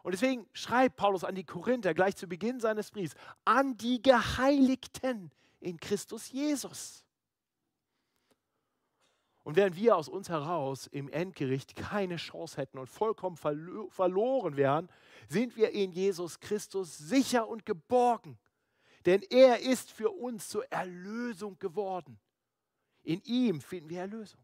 Und 0.04 0.12
deswegen 0.12 0.48
schreibt 0.54 0.98
Paulus 0.98 1.24
an 1.24 1.34
die 1.34 1.46
Korinther 1.46 1.96
gleich 1.96 2.16
zu 2.16 2.28
Beginn 2.28 2.60
seines 2.60 2.92
Briefs, 2.92 3.16
an 3.44 3.76
die 3.76 4.04
Geheiligten 4.04 5.32
in 5.60 5.80
Christus 5.80 6.32
Jesus. 6.32 7.04
Und 9.42 9.56
während 9.56 9.76
wir 9.76 9.98
aus 9.98 10.08
uns 10.08 10.30
heraus 10.30 10.86
im 10.86 11.10
Endgericht 11.10 11.76
keine 11.76 12.18
Chance 12.18 12.58
hätten 12.58 12.78
und 12.78 12.88
vollkommen 12.88 13.36
verloren 13.36 14.58
wären, 14.58 14.90
sind 15.28 15.58
wir 15.58 15.72
in 15.72 15.92
Jesus 15.92 16.40
Christus 16.40 16.98
sicher 16.98 17.48
und 17.48 17.66
geborgen. 17.66 18.38
Denn 19.06 19.22
er 19.24 19.60
ist 19.60 19.92
für 19.92 20.10
uns 20.10 20.48
zur 20.48 20.72
Erlösung 20.72 21.60
geworden. 21.60 22.20
In 23.04 23.22
ihm 23.24 23.62
finden 23.62 23.90
wir 23.90 24.00
Erlösung. 24.00 24.44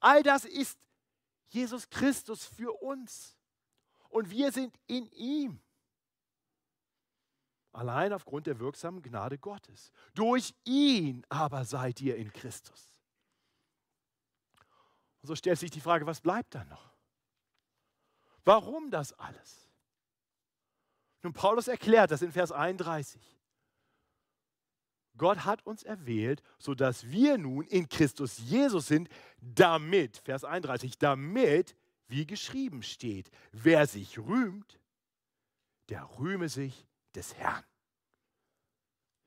All 0.00 0.22
das 0.22 0.44
ist 0.44 0.78
Jesus 1.48 1.88
Christus 1.90 2.44
für 2.44 2.72
uns. 2.82 3.36
Und 4.08 4.30
wir 4.30 4.52
sind 4.52 4.78
in 4.86 5.06
ihm. 5.12 5.60
Allein 7.72 8.12
aufgrund 8.12 8.46
der 8.46 8.60
wirksamen 8.60 9.02
Gnade 9.02 9.38
Gottes. 9.38 9.90
Durch 10.14 10.54
ihn 10.64 11.24
aber 11.28 11.64
seid 11.64 12.00
ihr 12.00 12.16
in 12.16 12.32
Christus. 12.32 12.92
Und 15.22 15.28
so 15.28 15.34
stellt 15.34 15.58
sich 15.58 15.70
die 15.70 15.80
Frage, 15.80 16.06
was 16.06 16.20
bleibt 16.20 16.54
dann 16.54 16.68
noch? 16.68 16.92
Warum 18.44 18.90
das 18.90 19.12
alles? 19.14 19.71
Nun, 21.22 21.32
Paulus 21.32 21.68
erklärt 21.68 22.10
das 22.10 22.22
in 22.22 22.32
Vers 22.32 22.52
31. 22.52 23.20
Gott 25.16 25.44
hat 25.44 25.64
uns 25.66 25.82
erwählt, 25.82 26.42
sodass 26.58 27.10
wir 27.10 27.38
nun 27.38 27.66
in 27.66 27.88
Christus 27.88 28.38
Jesus 28.38 28.86
sind, 28.86 29.08
damit, 29.40 30.18
Vers 30.18 30.44
31, 30.44 30.98
damit, 30.98 31.76
wie 32.08 32.26
geschrieben 32.26 32.82
steht, 32.82 33.30
wer 33.52 33.86
sich 33.86 34.18
rühmt, 34.18 34.80
der 35.88 36.08
rühme 36.18 36.48
sich 36.48 36.86
des 37.14 37.34
Herrn. 37.34 37.64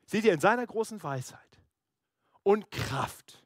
Seht 0.06 0.26
ihr, 0.26 0.34
in 0.34 0.40
seiner 0.40 0.66
großen 0.66 1.02
Weisheit 1.02 1.62
und 2.44 2.70
Kraft 2.72 3.44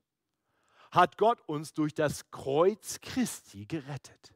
hat 0.92 1.18
Gott 1.18 1.42
uns 1.48 1.74
durch 1.74 1.94
das 1.94 2.32
Kreuz 2.32 3.00
Christi 3.02 3.66
gerettet. 3.66 4.34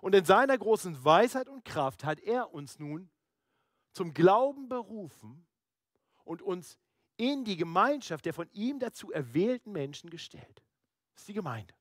Und 0.00 0.14
in 0.14 0.24
seiner 0.24 0.56
großen 0.56 1.04
Weisheit 1.04 1.48
und 1.48 1.64
Kraft 1.64 2.04
hat 2.04 2.20
er 2.20 2.52
uns 2.52 2.78
nun 2.78 3.10
zum 3.92 4.12
Glauben 4.12 4.68
berufen 4.68 5.46
und 6.24 6.42
uns 6.42 6.78
in 7.16 7.44
die 7.44 7.56
Gemeinschaft 7.56 8.24
der 8.26 8.34
von 8.34 8.48
ihm 8.52 8.78
dazu 8.78 9.10
erwählten 9.10 9.72
Menschen 9.72 10.10
gestellt. 10.10 10.62
Das 11.14 11.22
ist 11.22 11.28
die 11.28 11.34
Gemeinde. 11.34 11.74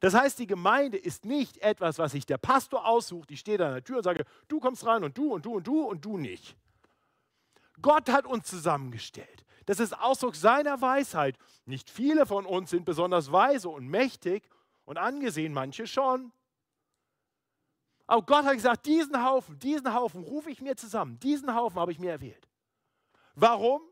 Das 0.00 0.14
heißt, 0.14 0.38
die 0.38 0.46
Gemeinde 0.46 0.96
ist 0.96 1.24
nicht 1.24 1.58
etwas, 1.58 1.98
was 1.98 2.12
sich 2.12 2.26
der 2.26 2.38
Pastor 2.38 2.86
aussucht. 2.86 3.30
Ich 3.30 3.40
stehe 3.40 3.58
da 3.58 3.68
an 3.68 3.74
der 3.74 3.84
Tür 3.84 3.98
und 3.98 4.04
sage, 4.04 4.24
du 4.48 4.60
kommst 4.60 4.86
rein 4.86 5.02
und 5.04 5.16
du 5.16 5.32
und 5.32 5.44
du 5.44 5.56
und 5.56 5.66
du 5.66 5.82
und 5.82 6.04
du 6.04 6.18
nicht. 6.18 6.56
Gott 7.80 8.08
hat 8.08 8.26
uns 8.26 8.46
zusammengestellt. 8.46 9.44
Das 9.66 9.80
ist 9.80 9.98
Ausdruck 9.98 10.34
seiner 10.34 10.80
Weisheit. 10.80 11.36
Nicht 11.64 11.90
viele 11.90 12.26
von 12.26 12.46
uns 12.46 12.70
sind 12.70 12.84
besonders 12.84 13.32
weise 13.32 13.68
und 13.68 13.86
mächtig 13.86 14.48
und 14.84 14.98
angesehen, 14.98 15.52
manche 15.52 15.86
schon. 15.86 16.32
Aber 18.08 18.22
Gott 18.22 18.46
hat 18.46 18.54
gesagt, 18.54 18.86
diesen 18.86 19.22
Haufen, 19.22 19.58
diesen 19.58 19.92
Haufen 19.92 20.24
rufe 20.24 20.50
ich 20.50 20.62
mir 20.62 20.74
zusammen. 20.74 21.20
Diesen 21.20 21.54
Haufen 21.54 21.78
habe 21.78 21.92
ich 21.92 21.98
mir 21.98 22.10
erwählt. 22.10 22.48
Warum? 23.34 23.82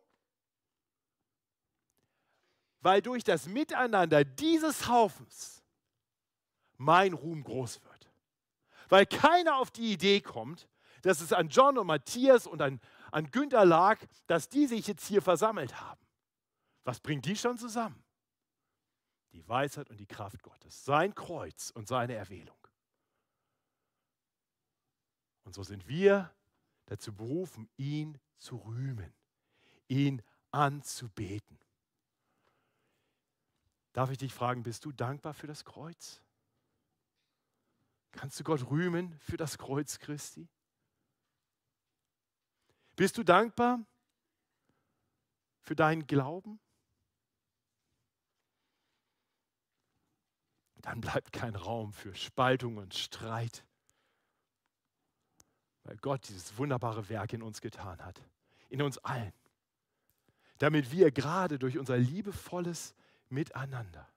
Weil 2.80 3.02
durch 3.02 3.22
das 3.24 3.46
Miteinander 3.46 4.24
dieses 4.24 4.88
Haufens 4.88 5.62
mein 6.78 7.12
Ruhm 7.12 7.44
groß 7.44 7.84
wird. 7.84 8.10
Weil 8.88 9.04
keiner 9.04 9.56
auf 9.56 9.70
die 9.70 9.92
Idee 9.92 10.22
kommt, 10.22 10.66
dass 11.02 11.20
es 11.20 11.34
an 11.34 11.50
John 11.50 11.76
und 11.76 11.86
Matthias 11.86 12.46
und 12.46 12.62
an, 12.62 12.80
an 13.12 13.30
Günther 13.30 13.66
lag, 13.66 14.00
dass 14.26 14.48
die 14.48 14.66
sich 14.66 14.86
jetzt 14.86 15.06
hier 15.06 15.20
versammelt 15.20 15.78
haben. 15.78 16.00
Was 16.84 17.00
bringt 17.00 17.26
die 17.26 17.36
schon 17.36 17.58
zusammen? 17.58 18.02
Die 19.32 19.46
Weisheit 19.46 19.90
und 19.90 20.00
die 20.00 20.06
Kraft 20.06 20.42
Gottes, 20.42 20.86
sein 20.86 21.14
Kreuz 21.14 21.70
und 21.70 21.86
seine 21.86 22.14
Erwählung. 22.14 22.56
Und 25.46 25.54
so 25.54 25.62
sind 25.62 25.86
wir 25.86 26.34
dazu 26.86 27.14
berufen, 27.14 27.68
ihn 27.76 28.18
zu 28.36 28.56
rühmen, 28.56 29.14
ihn 29.86 30.20
anzubeten. 30.50 31.60
Darf 33.92 34.10
ich 34.10 34.18
dich 34.18 34.34
fragen, 34.34 34.64
bist 34.64 34.84
du 34.84 34.90
dankbar 34.90 35.34
für 35.34 35.46
das 35.46 35.64
Kreuz? 35.64 36.20
Kannst 38.10 38.40
du 38.40 38.44
Gott 38.44 38.68
rühmen 38.70 39.16
für 39.20 39.36
das 39.36 39.56
Kreuz 39.56 40.00
Christi? 40.00 40.48
Bist 42.96 43.16
du 43.16 43.22
dankbar 43.22 43.86
für 45.60 45.76
deinen 45.76 46.08
Glauben? 46.08 46.58
Dann 50.82 51.00
bleibt 51.00 51.32
kein 51.32 51.54
Raum 51.54 51.92
für 51.92 52.16
Spaltung 52.16 52.78
und 52.78 52.94
Streit, 52.94 53.64
weil 55.86 55.96
Gott 55.98 56.28
dieses 56.28 56.58
wunderbare 56.58 57.08
Werk 57.08 57.32
in 57.32 57.42
uns 57.42 57.60
getan 57.60 58.04
hat, 58.04 58.20
in 58.68 58.82
uns 58.82 58.98
allen, 58.98 59.32
damit 60.58 60.90
wir 60.90 61.12
gerade 61.12 61.58
durch 61.58 61.78
unser 61.78 61.96
liebevolles 61.96 62.94
Miteinander, 63.28 64.08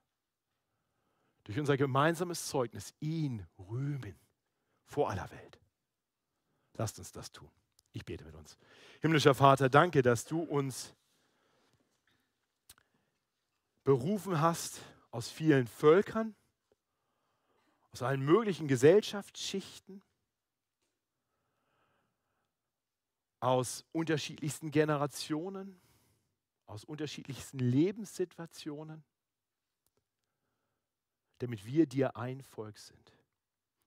durch 1.44 1.60
unser 1.60 1.78
gemeinsames 1.78 2.48
Zeugnis 2.48 2.94
ihn 3.00 3.46
rühmen 3.70 4.16
vor 4.86 5.12
aller 5.12 5.30
Welt. 5.32 5.60
Lasst 6.74 6.98
uns 6.98 7.12
das 7.12 7.32
tun. 7.32 7.50
Ich 7.92 8.04
bete 8.04 8.24
mit 8.26 8.36
uns. 8.36 8.58
Himmlischer 9.02 9.36
Vater, 9.36 9.70
danke, 9.70 10.02
dass 10.02 10.26
du 10.26 10.42
uns 10.42 10.96
berufen 13.84 14.42
hast 14.42 14.82
aus 15.12 15.30
vielen 15.30 15.68
Völkern, 15.68 16.36
aus 17.92 18.02
allen 18.02 18.22
möglichen 18.22 18.68
Gesellschaftsschichten, 18.68 20.02
aus 23.40 23.86
unterschiedlichsten 23.92 24.72
Generationen, 24.72 25.80
aus 26.66 26.84
unterschiedlichsten 26.84 27.60
Lebenssituationen, 27.60 29.04
damit 31.40 31.66
wir 31.66 31.88
dir 31.88 32.16
ein 32.16 32.42
Volk 32.44 32.78
sind, 32.78 33.14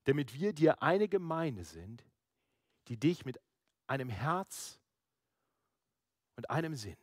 damit 0.05 0.34
wir 0.34 0.53
dir 0.53 0.82
eine 0.82 1.09
Gemeinde 1.09 1.64
sind, 1.64 2.05
die 2.88 2.96
dich 2.96 3.24
mit 3.24 3.38
einem 3.86 4.09
Herz 4.09 4.80
und 6.36 6.50
einem 6.50 6.74
Sinn 6.74 6.96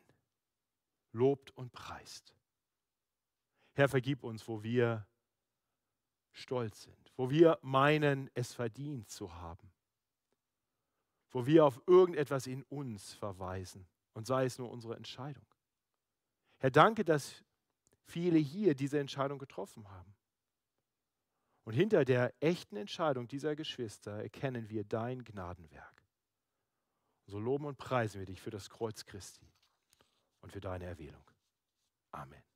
lobt 1.12 1.52
und 1.52 1.72
preist. 1.72 2.34
Herr, 3.74 3.88
vergib 3.88 4.24
uns, 4.24 4.48
wo 4.48 4.64
wir 4.64 5.08
stolz 6.32 6.84
sind, 6.84 7.12
wo 7.16 7.30
wir 7.30 7.60
meinen, 7.62 8.30
es 8.34 8.54
verdient 8.54 9.10
zu 9.10 9.34
haben, 9.36 9.72
wo 11.32 11.46
wir 11.46 11.66
auf 11.66 11.82
irgendetwas 11.88 12.48
in 12.48 12.64
uns 12.64 13.14
verweisen 13.14 13.88
und 14.14 14.26
sei 14.26 14.46
es 14.46 14.58
nur 14.58 14.70
unsere 14.70 14.96
Entscheidung. 14.96 15.46
Herr, 16.58 16.72
danke, 16.72 17.06
dass 17.06 17.44
viele 18.06 18.40
hier 18.40 18.76
diese 18.76 19.00
Entscheidung 19.00 19.40
getroffen 19.40 19.90
haben. 19.90 20.16
Und 21.64 21.74
hinter 21.74 22.04
der 22.04 22.34
echten 22.40 22.76
Entscheidung 22.78 23.28
dieser 23.28 23.56
Geschwister 23.56 24.24
erkennen 24.24 24.70
wir 24.70 24.84
dein 24.84 25.24
Gnadenwerk. 25.24 26.04
So 27.28 27.40
loben 27.40 27.66
und 27.66 27.78
preisen 27.78 28.20
wir 28.20 28.26
dich 28.26 28.42
für 28.42 28.50
das 28.50 28.70
Kreuz 28.70 29.06
Christi 29.06 29.48
und 30.42 30.52
für 30.52 30.62
deine 30.62 30.86
Erwählung. 30.86 31.24
Amen. 32.12 32.49